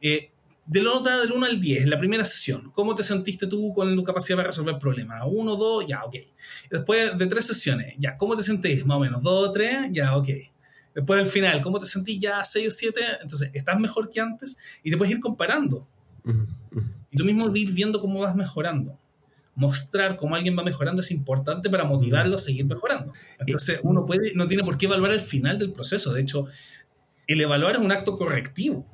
[0.00, 0.30] Eh,
[0.64, 4.04] de nota del 1 al 10, la primera sesión, ¿cómo te sentiste tú con tu
[4.04, 5.22] capacidad para resolver problemas?
[5.26, 6.14] 1, 2, ya, ok.
[6.70, 8.84] Después de tres sesiones, ya, ¿cómo te sentís?
[8.86, 10.28] Más o menos, 2, 3, ya, ok.
[10.94, 13.00] Después al final, ¿cómo te sentís ya 6 o 7?
[13.22, 15.86] Entonces, estás mejor que antes y te puedes ir comparando.
[17.10, 18.98] Y tú mismo ir viendo cómo vas mejorando.
[19.54, 23.12] Mostrar cómo alguien va mejorando es importante para motivarlo a seguir mejorando.
[23.38, 26.12] Entonces, uno puede, no tiene por qué evaluar al final del proceso.
[26.12, 26.46] De hecho,
[27.26, 28.86] el evaluar es un acto correctivo.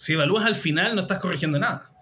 [0.00, 1.92] Si evalúas al final, no estás corrigiendo nada.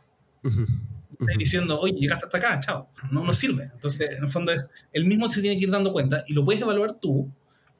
[0.44, 2.88] Estás diciendo, oye, llegaste hasta acá, chao.
[3.10, 3.70] No, no sirve.
[3.74, 6.44] Entonces, en el fondo es, el mismo se tiene que ir dando cuenta y lo
[6.44, 7.28] puedes evaluar tú,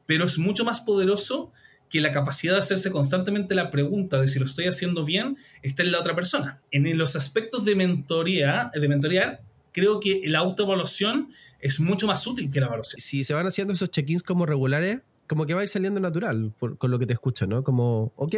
[0.07, 1.53] pero es mucho más poderoso
[1.89, 5.85] que la capacidad de hacerse constantemente la pregunta de si lo estoy haciendo bien está
[5.85, 6.61] en la otra persona.
[6.73, 11.29] En los aspectos de mentoría, de mentorear, creo que la autoevaluación
[11.61, 12.99] es mucho más útil que la evaluación.
[12.99, 14.99] Si se van haciendo esos check-ins como regulares,
[15.29, 17.63] como que va a ir saliendo natural con lo que te escucho, ¿no?
[17.63, 18.35] Como, ok,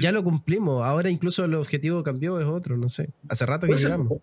[0.00, 3.10] ya lo cumplimos, ahora incluso el objetivo cambió, es otro, no sé.
[3.28, 4.18] Hace rato que llegamos.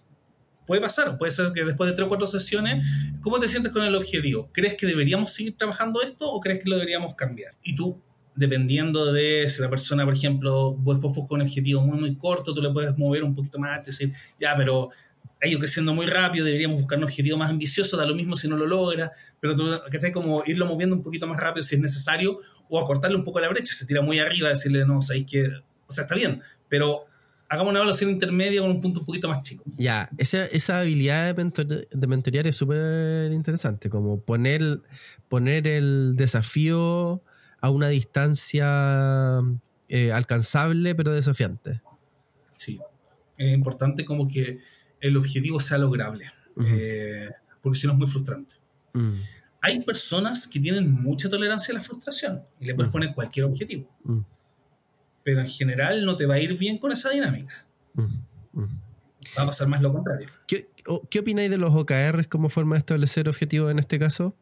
[0.68, 2.86] Puede pasar, puede ser que después de tres o cuatro sesiones,
[3.22, 4.50] ¿cómo te sientes con el objetivo?
[4.52, 7.56] ¿Crees que deberíamos seguir trabajando esto o crees que lo deberíamos cambiar?
[7.64, 8.00] Y tú,
[8.36, 12.62] dependiendo de si la persona, por ejemplo, vos buscar un objetivo muy, muy corto, tú
[12.62, 14.92] le puedes mover un poquito más, decir, ya, pero
[15.42, 18.48] ha ido creciendo muy rápido, deberíamos buscar un objetivo más ambicioso, da lo mismo si
[18.48, 19.56] no lo logra, pero
[19.90, 22.38] que esté como irlo moviendo un poquito más rápido si es necesario,
[22.70, 25.48] o acortarle un poco la brecha, se tira muy arriba, decirle, no, sea, que,
[25.88, 27.06] o sea, está bien, pero
[27.50, 29.64] hagamos una evaluación intermedia con un punto un poquito más chico.
[29.78, 34.82] Ya, esa, esa habilidad de, de mentorear es súper interesante, como poner,
[35.28, 37.24] poner el desafío
[37.60, 39.42] a una distancia
[39.90, 41.82] eh, alcanzable pero desafiante.
[42.54, 42.80] Sí,
[43.38, 44.60] es importante como que
[45.02, 46.32] el objetivo sea lograble,
[46.64, 47.30] eh,
[47.62, 48.56] porque si no es muy frustrante.
[48.94, 49.16] Mm.
[49.62, 52.94] Hay personas que tienen mucha tolerancia a la frustración y le puedes mm.
[52.94, 54.20] poner cualquier objetivo, mm.
[55.24, 57.66] pero en general no te va a ir bien con esa dinámica.
[59.38, 60.28] Va a pasar más lo contrario.
[60.48, 60.70] ¿Qué,
[61.10, 64.36] ¿Qué opináis de los OKRs como forma de establecer objetivos en este caso?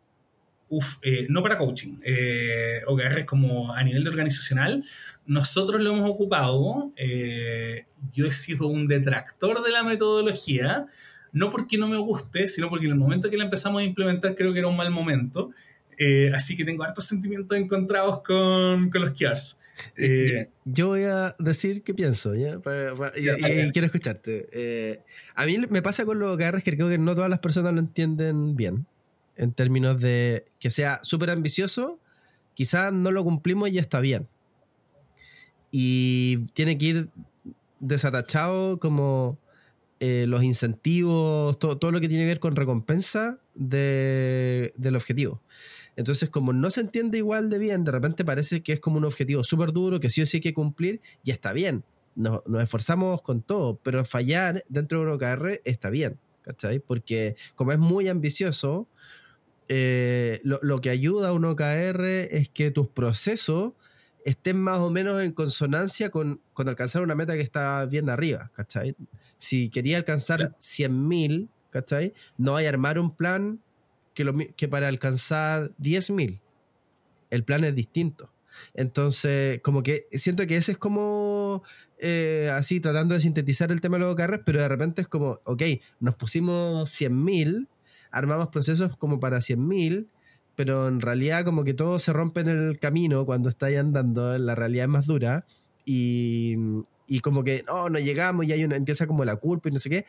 [0.69, 1.99] Uf, eh, no para coaching.
[2.03, 4.83] Eh, OKRs como a nivel de organizacional,
[5.29, 6.91] nosotros lo hemos ocupado.
[6.97, 10.87] Eh, yo he sido un detractor de la metodología,
[11.31, 14.35] no porque no me guste, sino porque en el momento que la empezamos a implementar
[14.35, 15.51] creo que era un mal momento.
[15.99, 19.59] Eh, así que tengo hartos sentimientos encontrados con, con los QRs.
[19.95, 22.59] Eh, yo voy a decir qué pienso, ¿ya?
[23.15, 25.03] y, quiero escucharte.
[25.35, 27.79] a mí me pasa con los OKRs que creo que no todas las personas lo
[27.79, 28.87] entienden bien,
[29.39, 31.99] en términos de que sea súper ambicioso,
[32.53, 34.27] quizás no lo cumplimos y ya está bien
[35.71, 37.09] y tiene que ir
[37.79, 39.37] desatachado como
[39.99, 45.41] eh, los incentivos, todo, todo, lo que tiene que ver con recompensa de, del objetivo.
[45.95, 49.05] Entonces, como no se entiende igual de bien, de repente parece que es como un
[49.05, 51.83] objetivo súper duro que sí o sí hay que cumplir y está bien.
[52.15, 56.79] Nos, nos, esforzamos con todo, pero fallar dentro de un OKR está bien, ¿cachai?
[56.79, 58.87] Porque como es muy ambicioso,
[59.69, 63.73] eh, lo, lo, que ayuda a un OKR es que tus procesos
[64.25, 68.95] estén más o menos en consonancia con, alcanzar una meta que está bien arriba, ¿cachai?
[69.37, 72.13] Si quería alcanzar 100.000, ¿cachai?
[72.37, 73.59] No hay armar un plan
[74.13, 76.39] que, lo, que para alcanzar 10.000.
[77.29, 78.31] El plan es distinto.
[78.73, 81.63] Entonces, como que siento que ese es como
[81.99, 85.39] eh, así tratando de sintetizar el tema de los OKRs, pero de repente es como,
[85.43, 85.61] ok,
[85.99, 87.67] nos pusimos 100.000,
[88.11, 90.07] armamos procesos como para 100.000
[90.59, 94.55] pero en realidad como que todo se rompe en el camino cuando estáis andando, la
[94.55, 95.45] realidad es más dura
[95.85, 96.57] y,
[97.07, 99.79] y como que no, no llegamos y hay una, empieza como la culpa y no
[99.79, 100.05] sé qué.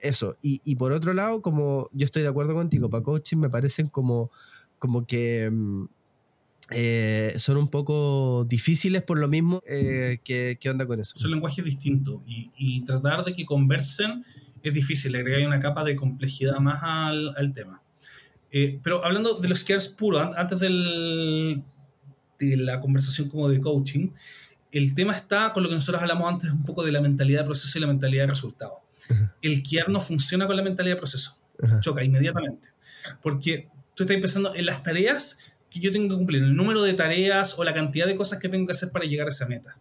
[0.00, 0.36] Eso.
[0.42, 3.88] Y, y por otro lado, como yo estoy de acuerdo contigo, para coaching me parecen
[3.88, 4.30] como,
[4.78, 5.84] como que mm,
[6.70, 9.60] eh, son un poco difíciles por lo mismo.
[9.66, 11.18] Eh, ¿qué, ¿qué, onda con eso?
[11.18, 14.24] Son lenguajes distintos y, y, tratar de que conversen
[14.62, 17.82] es difícil, le agregar una capa de complejidad más al, al tema.
[18.52, 21.62] Eh, pero hablando de los cares puros, antes del,
[22.38, 24.08] de la conversación como de coaching,
[24.72, 27.46] el tema está con lo que nosotros hablamos antes un poco de la mentalidad de
[27.46, 28.80] proceso y la mentalidad de resultado.
[29.42, 31.36] El care no funciona con la mentalidad de proceso.
[31.80, 32.68] Choca inmediatamente.
[33.22, 36.94] Porque tú estás pensando en las tareas que yo tengo que cumplir, el número de
[36.94, 39.76] tareas o la cantidad de cosas que tengo que hacer para llegar a esa meta.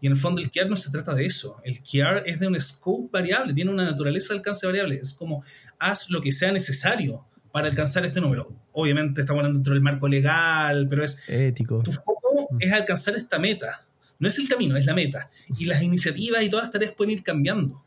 [0.00, 1.60] Y en el fondo el care no se trata de eso.
[1.64, 4.96] El care es de un scope variable, tiene una naturaleza de alcance variable.
[4.96, 5.44] Es como
[5.78, 8.50] haz lo que sea necesario para alcanzar este número.
[8.72, 11.82] Obviamente estamos hablando dentro del marco legal, pero es ético.
[11.82, 13.84] Tu foco es alcanzar esta meta.
[14.18, 15.30] No es el camino, es la meta.
[15.58, 17.83] Y las iniciativas y todas las tareas pueden ir cambiando.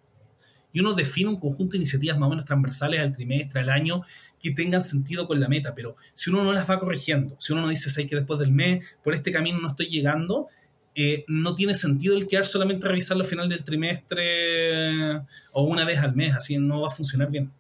[0.73, 4.03] Y uno define un conjunto de iniciativas más o menos transversales al trimestre, al año,
[4.39, 5.73] que tengan sentido con la meta.
[5.73, 8.51] Pero si uno no las va corrigiendo, si uno no dice, sé que después del
[8.51, 10.47] mes, por este camino no estoy llegando,
[10.93, 15.99] eh, no tiene sentido el quedar solamente revisarlo al final del trimestre o una vez
[15.99, 16.35] al mes.
[16.35, 17.51] Así no va a funcionar bien.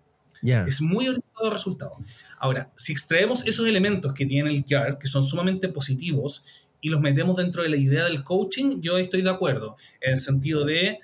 [0.41, 1.97] Es muy orientado a resultados.
[2.39, 6.45] Ahora, si extraemos esos elementos que tiene el CAR, que son sumamente positivos,
[6.81, 10.19] y los metemos dentro de la idea del coaching, yo estoy de acuerdo, en el
[10.19, 10.99] sentido de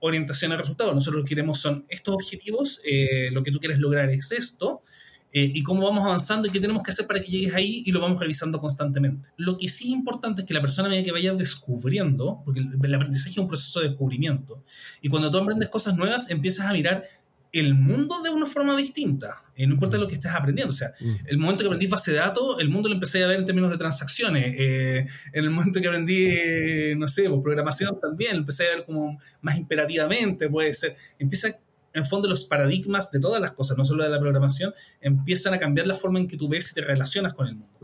[0.00, 0.94] orientación a resultados.
[0.94, 4.82] Nosotros lo que queremos son estos objetivos, eh, lo que tú quieres lograr es esto,
[5.30, 7.92] eh, y cómo vamos avanzando y qué tenemos que hacer para que llegues ahí y
[7.92, 9.28] lo vamos revisando constantemente.
[9.36, 12.78] Lo que sí es importante es que la persona medida que vaya descubriendo, porque el,
[12.82, 14.64] el aprendizaje es un proceso de descubrimiento,
[15.02, 17.04] y cuando tú aprendes cosas nuevas, empiezas a mirar
[17.52, 19.42] el mundo de una forma distinta.
[19.56, 20.70] Y no importa lo que estés aprendiendo.
[20.70, 21.26] O sea, mm.
[21.26, 23.70] el momento que aprendí base de datos, el mundo lo empecé a ver en términos
[23.70, 24.54] de transacciones.
[24.56, 28.84] Eh, en el momento que aprendí, no sé, pues, programación también, lo empecé a ver
[28.84, 30.96] como más imperativamente, puede ser.
[31.18, 31.56] Empieza, en
[32.02, 35.58] el fondo, los paradigmas de todas las cosas, no solo de la programación, empiezan a
[35.58, 37.80] cambiar la forma en que tú ves y te relacionas con el mundo.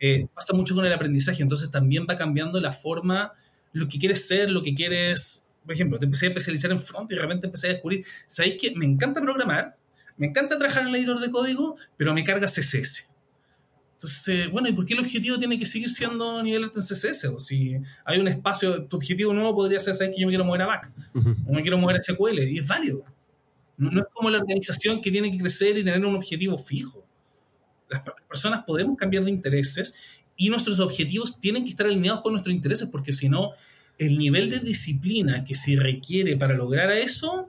[0.00, 3.32] Eh, pasa mucho con el aprendizaje, entonces también va cambiando la forma,
[3.72, 7.10] lo que quieres ser, lo que quieres por ejemplo, te empecé a especializar en front
[7.12, 9.76] y de repente empecé a descubrir, ¿sabéis que me encanta programar?
[10.16, 13.10] Me encanta trabajar en el editor de código, pero me carga CSS.
[13.94, 16.84] Entonces, eh, bueno, ¿y por qué el objetivo tiene que seguir siendo nivel alto en
[16.84, 17.26] CSS?
[17.26, 20.44] O si hay un espacio, tu objetivo nuevo podría ser, ¿sabes que yo me quiero
[20.44, 20.90] mover a back?
[21.46, 23.04] O me quiero mover a SQL, y es válido.
[23.76, 27.06] No, no, es como la organización que tiene que crecer y tener un objetivo fijo.
[27.88, 29.94] Las personas podemos cambiar de intereses
[30.36, 33.52] y nuestros objetivos tienen que estar alineados con nuestros intereses, porque si no,
[33.98, 37.48] el nivel de disciplina que se requiere para lograr eso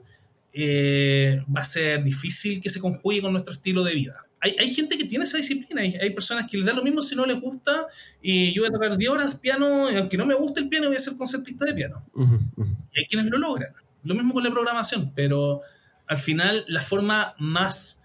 [0.52, 4.24] eh, va a ser difícil que se conjugue con nuestro estilo de vida.
[4.40, 7.02] Hay, hay gente que tiene esa disciplina, hay, hay, personas que les da lo mismo
[7.02, 7.86] si no les gusta,
[8.22, 10.88] y yo voy a tocar 10 horas piano, y aunque no me guste el piano,
[10.88, 12.04] voy a ser concertista de piano.
[12.14, 13.72] Y hay quienes lo logran.
[14.04, 15.62] Lo mismo con la programación, pero
[16.06, 18.02] al final la forma más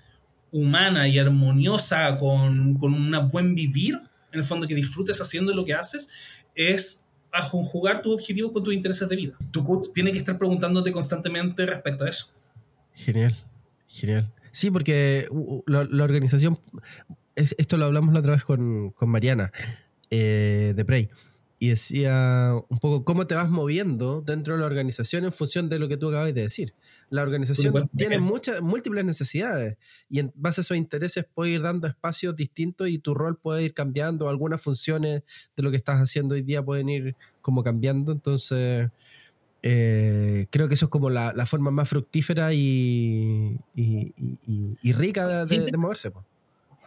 [0.51, 3.99] humana y armoniosa con, con un buen vivir,
[4.31, 6.09] en el fondo que disfrutes haciendo lo que haces,
[6.55, 9.37] es a conjugar tus objetivos con tus intereses de vida.
[9.51, 12.27] Tu coach tiene que estar preguntándote constantemente respecto a eso.
[12.93, 13.37] Genial,
[13.87, 14.31] genial.
[14.51, 15.27] Sí, porque
[15.67, 16.57] la, organización,
[17.35, 19.51] esto lo hablamos la otra vez con, Mariana
[20.09, 21.09] eh, de Prey,
[21.59, 25.77] y decía un poco cómo te vas moviendo dentro de la organización en función de
[25.77, 26.73] lo que tú acabas de decir.
[27.09, 29.77] La organización tiene muchas, múltiples necesidades
[30.09, 33.63] y en base a esos intereses puede ir dando espacios distintos y tu rol puede
[33.63, 34.29] ir cambiando.
[34.29, 35.23] Algunas funciones
[35.55, 38.11] de lo que estás haciendo hoy día pueden ir como cambiando.
[38.11, 38.89] Entonces,
[39.61, 46.11] eh, creo que eso es como la, forma más fructífera y, y, rica de, moverse.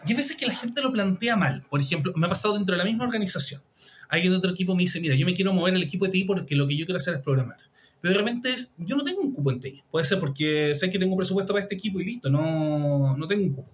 [0.06, 1.64] Y hay veces que la gente lo plantea mal.
[1.68, 3.60] Por ejemplo, me ha pasado dentro de la misma organización.
[4.08, 6.24] Alguien de otro equipo me dice, mira, yo me quiero mover al equipo de ti
[6.24, 7.58] porque lo que yo quiero hacer es programar.
[8.02, 9.84] Pero de repente es, yo no tengo un cupo en TI.
[9.90, 13.28] Puede ser porque sé que tengo un presupuesto para este equipo y listo, no, no
[13.28, 13.70] tengo un cupo.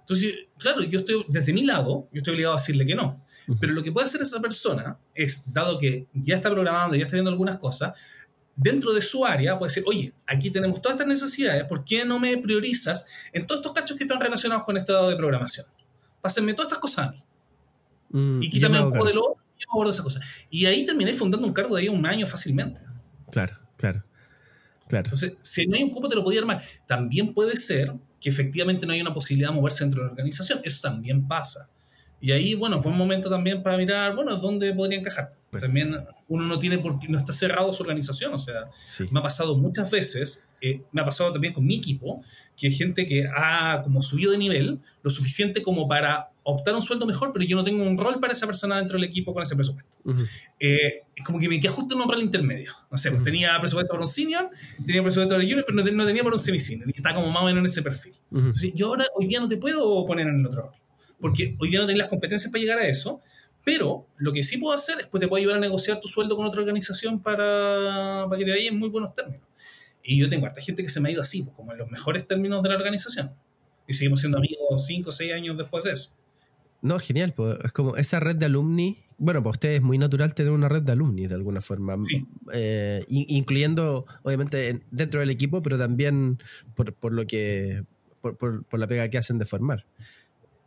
[0.00, 3.26] Entonces, claro, yo estoy, desde mi lado, yo estoy obligado a decirle que no.
[3.60, 7.16] Pero lo que puede hacer esa persona es, dado que ya está programando, ya está
[7.16, 7.92] viendo algunas cosas,
[8.54, 12.18] dentro de su área puede decir, oye, aquí tenemos todas estas necesidades, ¿por qué no
[12.18, 15.66] me priorizas en todos estos cachos que están relacionados con este lado de programación?
[16.20, 17.22] Pásenme todas estas cosas a mí.
[18.10, 20.24] Mm, y quítame un poco de lo y yo me esas cosas.
[20.50, 22.80] Y ahí terminé fundando un cargo de ahí un año fácilmente.
[23.36, 24.02] Claro, claro.
[24.88, 25.04] Claro.
[25.08, 26.62] Entonces, si no hay un cupo, te lo podía armar.
[26.86, 30.60] También puede ser que efectivamente no hay una posibilidad de moverse dentro de la organización.
[30.64, 31.68] Eso también pasa.
[32.18, 35.34] Y ahí, bueno, fue un momento también para mirar, bueno, dónde podría encajar.
[35.60, 38.32] También uno no tiene por no está cerrado su organización.
[38.32, 38.70] O sea,
[39.10, 42.24] me ha pasado muchas veces, eh, me ha pasado también con mi equipo,
[42.56, 46.82] que hay gente que ha como subido de nivel lo suficiente como para optar un
[46.82, 49.42] sueldo mejor, pero yo no tengo un rol para esa persona dentro del equipo con
[49.42, 49.98] ese presupuesto.
[50.60, 52.72] Eh, es como que me quedé justo en un rol intermedio.
[52.88, 54.50] No sé, pues tenía presupuesto para un senior,
[54.86, 56.88] tenía presupuesto para un junior, pero no, tenía para un semi-senior.
[56.94, 58.14] Está como más o menos en ese perfil.
[58.74, 60.72] yo ahora, hoy día no te puedo poner en el otro rol.
[61.20, 63.20] Porque hoy día no tengo las competencias para llegar a eso.
[63.64, 66.36] Pero lo que sí puedo hacer es que te puedo ayudar a negociar tu sueldo
[66.36, 69.42] con otra organización para, para que te vaya en muy buenos términos.
[70.04, 71.90] Y yo tengo harta gente que se me ha ido así, pues, como en los
[71.90, 73.32] mejores términos de la organización.
[73.88, 76.10] Y seguimos siendo amigos cinco o seis años después de eso.
[76.86, 77.32] No, genial.
[77.34, 79.02] Pues, es como esa red de alumni.
[79.18, 81.96] Bueno, para ustedes es muy natural tener una red de alumni de alguna forma.
[82.52, 86.38] Eh, incluyendo, obviamente, dentro del equipo, pero también
[86.74, 87.82] por, por lo que.
[88.20, 89.84] Por, por, la pega que hacen de formar.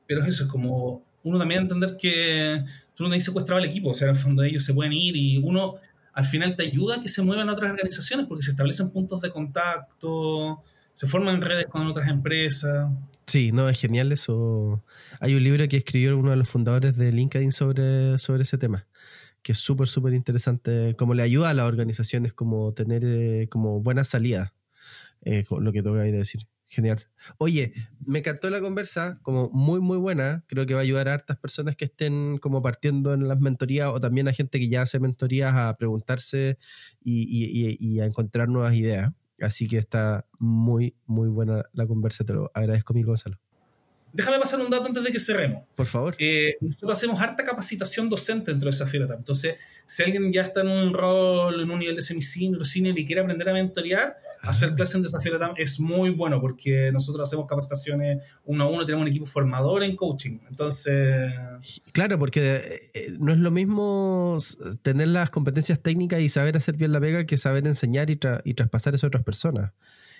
[0.08, 1.04] Pero eso es como.
[1.24, 2.64] Uno también entender que
[2.96, 3.92] tú no secuestrado al equipo.
[3.92, 5.76] O sea, en el fondo ellos se pueden ir y uno
[6.14, 9.22] al final te ayuda a que se muevan a otras organizaciones porque se establecen puntos
[9.22, 10.64] de contacto,
[11.00, 12.92] se forman redes con otras empresas.
[13.26, 14.84] Sí, no, es genial eso.
[15.22, 18.86] Hay un libro que escribió uno de los fundadores de LinkedIn sobre, sobre ese tema,
[19.42, 23.80] que es súper, súper interesante, como le ayuda a las organizaciones como tener eh, como
[23.80, 24.54] buena salida,
[25.22, 26.42] eh, lo que tengo que decir.
[26.68, 27.00] Genial.
[27.38, 27.74] Oye,
[28.06, 30.44] me encantó la conversa, como muy, muy buena.
[30.48, 33.88] Creo que va a ayudar a hartas personas que estén como partiendo en las mentorías
[33.88, 36.60] o también a gente que ya hace mentorías a preguntarse
[37.02, 39.14] y, a encontrar nuevas ideas.
[39.42, 42.24] Así que está muy, muy buena la conversa.
[42.24, 43.38] Te lo agradezco, mi Gonzalo.
[44.12, 45.64] Déjame pasar un dato antes de que cerremos.
[45.76, 46.16] Por favor.
[46.18, 49.08] Eh, nosotros hacemos harta capacitación docente dentro de esa fiera.
[49.16, 49.56] Entonces,
[49.86, 53.48] si alguien ya está en un rol, en un nivel de semi-senior y quiere aprender
[53.50, 58.64] a mentorear, hacer clases en Desafío Latam es muy bueno porque nosotros hacemos capacitaciones uno
[58.64, 60.40] a uno, tenemos un equipo formador en coaching.
[60.50, 61.34] Entonces.
[61.92, 62.62] Claro, porque
[62.94, 64.38] eh, no es lo mismo
[64.82, 68.54] tener las competencias técnicas y saber hacer bien la pega que saber enseñar y, y
[68.54, 69.72] traspasar eso a otras personas.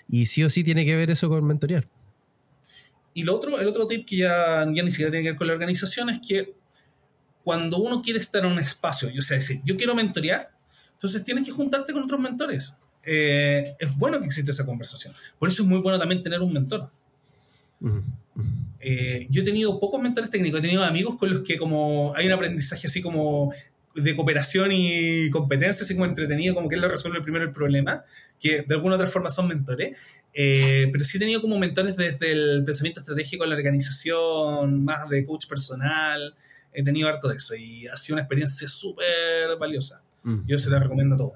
[0.08, 1.86] Y sí o sí tiene que ver eso con mentorear.
[3.14, 5.46] Y lo otro, el otro tip que ya, ya ni siquiera tiene que ver con
[5.46, 6.54] la organización es que
[7.42, 10.50] cuando uno quiere estar en un espacio, yo sea, decir, yo quiero mentorear,
[10.92, 12.78] entonces tienes que juntarte con otros mentores.
[13.02, 15.14] Eh, es bueno que exista esa conversación.
[15.38, 16.90] Por eso es muy bueno también tener un mentor.
[18.78, 22.26] Eh, yo he tenido pocos mentores técnicos, he tenido amigos con los que como hay
[22.26, 23.52] un aprendizaje así como
[23.94, 28.04] de cooperación y competencia, así como entretenido, como que él lo resuelve primero el problema,
[28.38, 29.98] que de alguna u otra forma son mentores.
[30.32, 35.24] Eh, pero sí he tenido como mentores desde el pensamiento estratégico, la organización, más de
[35.24, 36.34] coach personal.
[36.72, 40.02] He tenido harto de eso y ha sido una experiencia súper valiosa.
[40.22, 40.46] Mm.
[40.46, 41.32] Yo se la recomiendo a todos.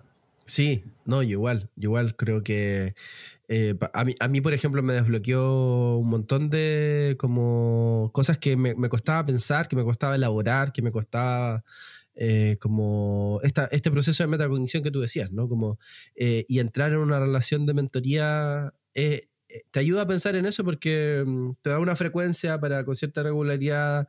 [0.46, 2.94] Sí, no, igual, igual creo que
[3.48, 8.56] eh, a, mí, a mí, por ejemplo, me desbloqueó un montón de como cosas que
[8.56, 11.64] me, me costaba pensar, que me costaba elaborar, que me costaba
[12.16, 15.48] eh, como esta, este proceso de metacognición que tú decías, ¿no?
[15.48, 15.78] Como,
[16.14, 19.28] eh, y entrar en una relación de mentoría eh,
[19.70, 23.22] te ayuda a pensar en eso porque mm, te da una frecuencia para con cierta
[23.22, 24.08] regularidad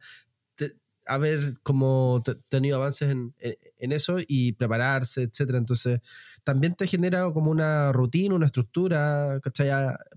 [1.08, 5.60] haber como tenido avances en, en, eso y prepararse, etcétera.
[5.60, 6.00] Entonces,
[6.44, 9.70] también te genera como una rutina, una estructura, ¿cachai?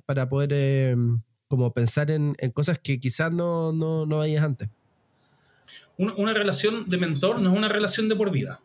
[0.07, 0.97] Para poder
[1.47, 4.71] como pensar en, en, cosas que quizás no, no, no veías antes
[5.99, 8.61] una, relación de mentor no es una relación de por vida.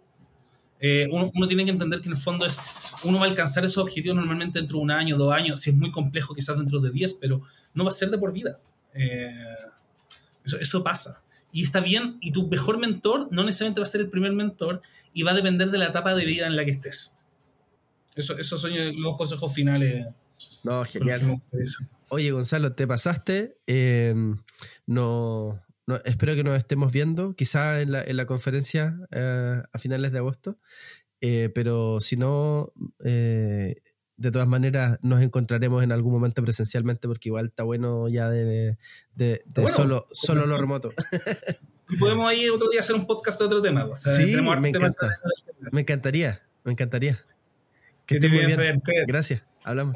[0.80, 2.60] Eh, uno, tiene que entender que en el fondo es,
[3.04, 5.76] uno va a alcanzar esos objetivos normalmente dentro de un año, dos años, si es
[5.76, 7.42] muy complejo quizás dentro de diez, pero
[7.74, 8.60] no va a ser de por vida.
[8.94, 9.32] Eh,
[10.46, 11.24] eso, eso, pasa.
[11.52, 14.82] Y está bien, y tu mejor mentor no necesariamente va a ser el primer mentor
[15.14, 17.18] y va a depender de la etapa de vida en la que estés.
[18.16, 18.72] Eso, esos son
[19.02, 20.08] los consejos finales.
[20.64, 21.42] No, genial.
[22.10, 23.58] Oye, Gonzalo, te pasaste.
[23.66, 24.14] Eh,
[24.86, 25.62] no,
[26.06, 30.18] espero que nos estemos viendo, quizá en la, en la conferencia eh, a finales de
[30.20, 30.58] agosto,
[31.22, 32.74] eh, pero si no,
[33.04, 33.76] eh,
[34.18, 38.78] de todas maneras nos encontraremos en algún momento presencialmente porque igual está bueno ya de,
[39.16, 40.94] de, solo, solo lo remoto.
[42.00, 43.88] podemos ahí otro día hacer un podcast de otro tema.
[43.88, 44.02] Pues.
[44.04, 45.20] Sí, me encanta.
[45.72, 47.24] Me encantaría, me encantaría.
[48.06, 48.82] Que, esté muy bien.
[49.08, 49.44] Gracias.
[49.64, 49.96] Hablamos.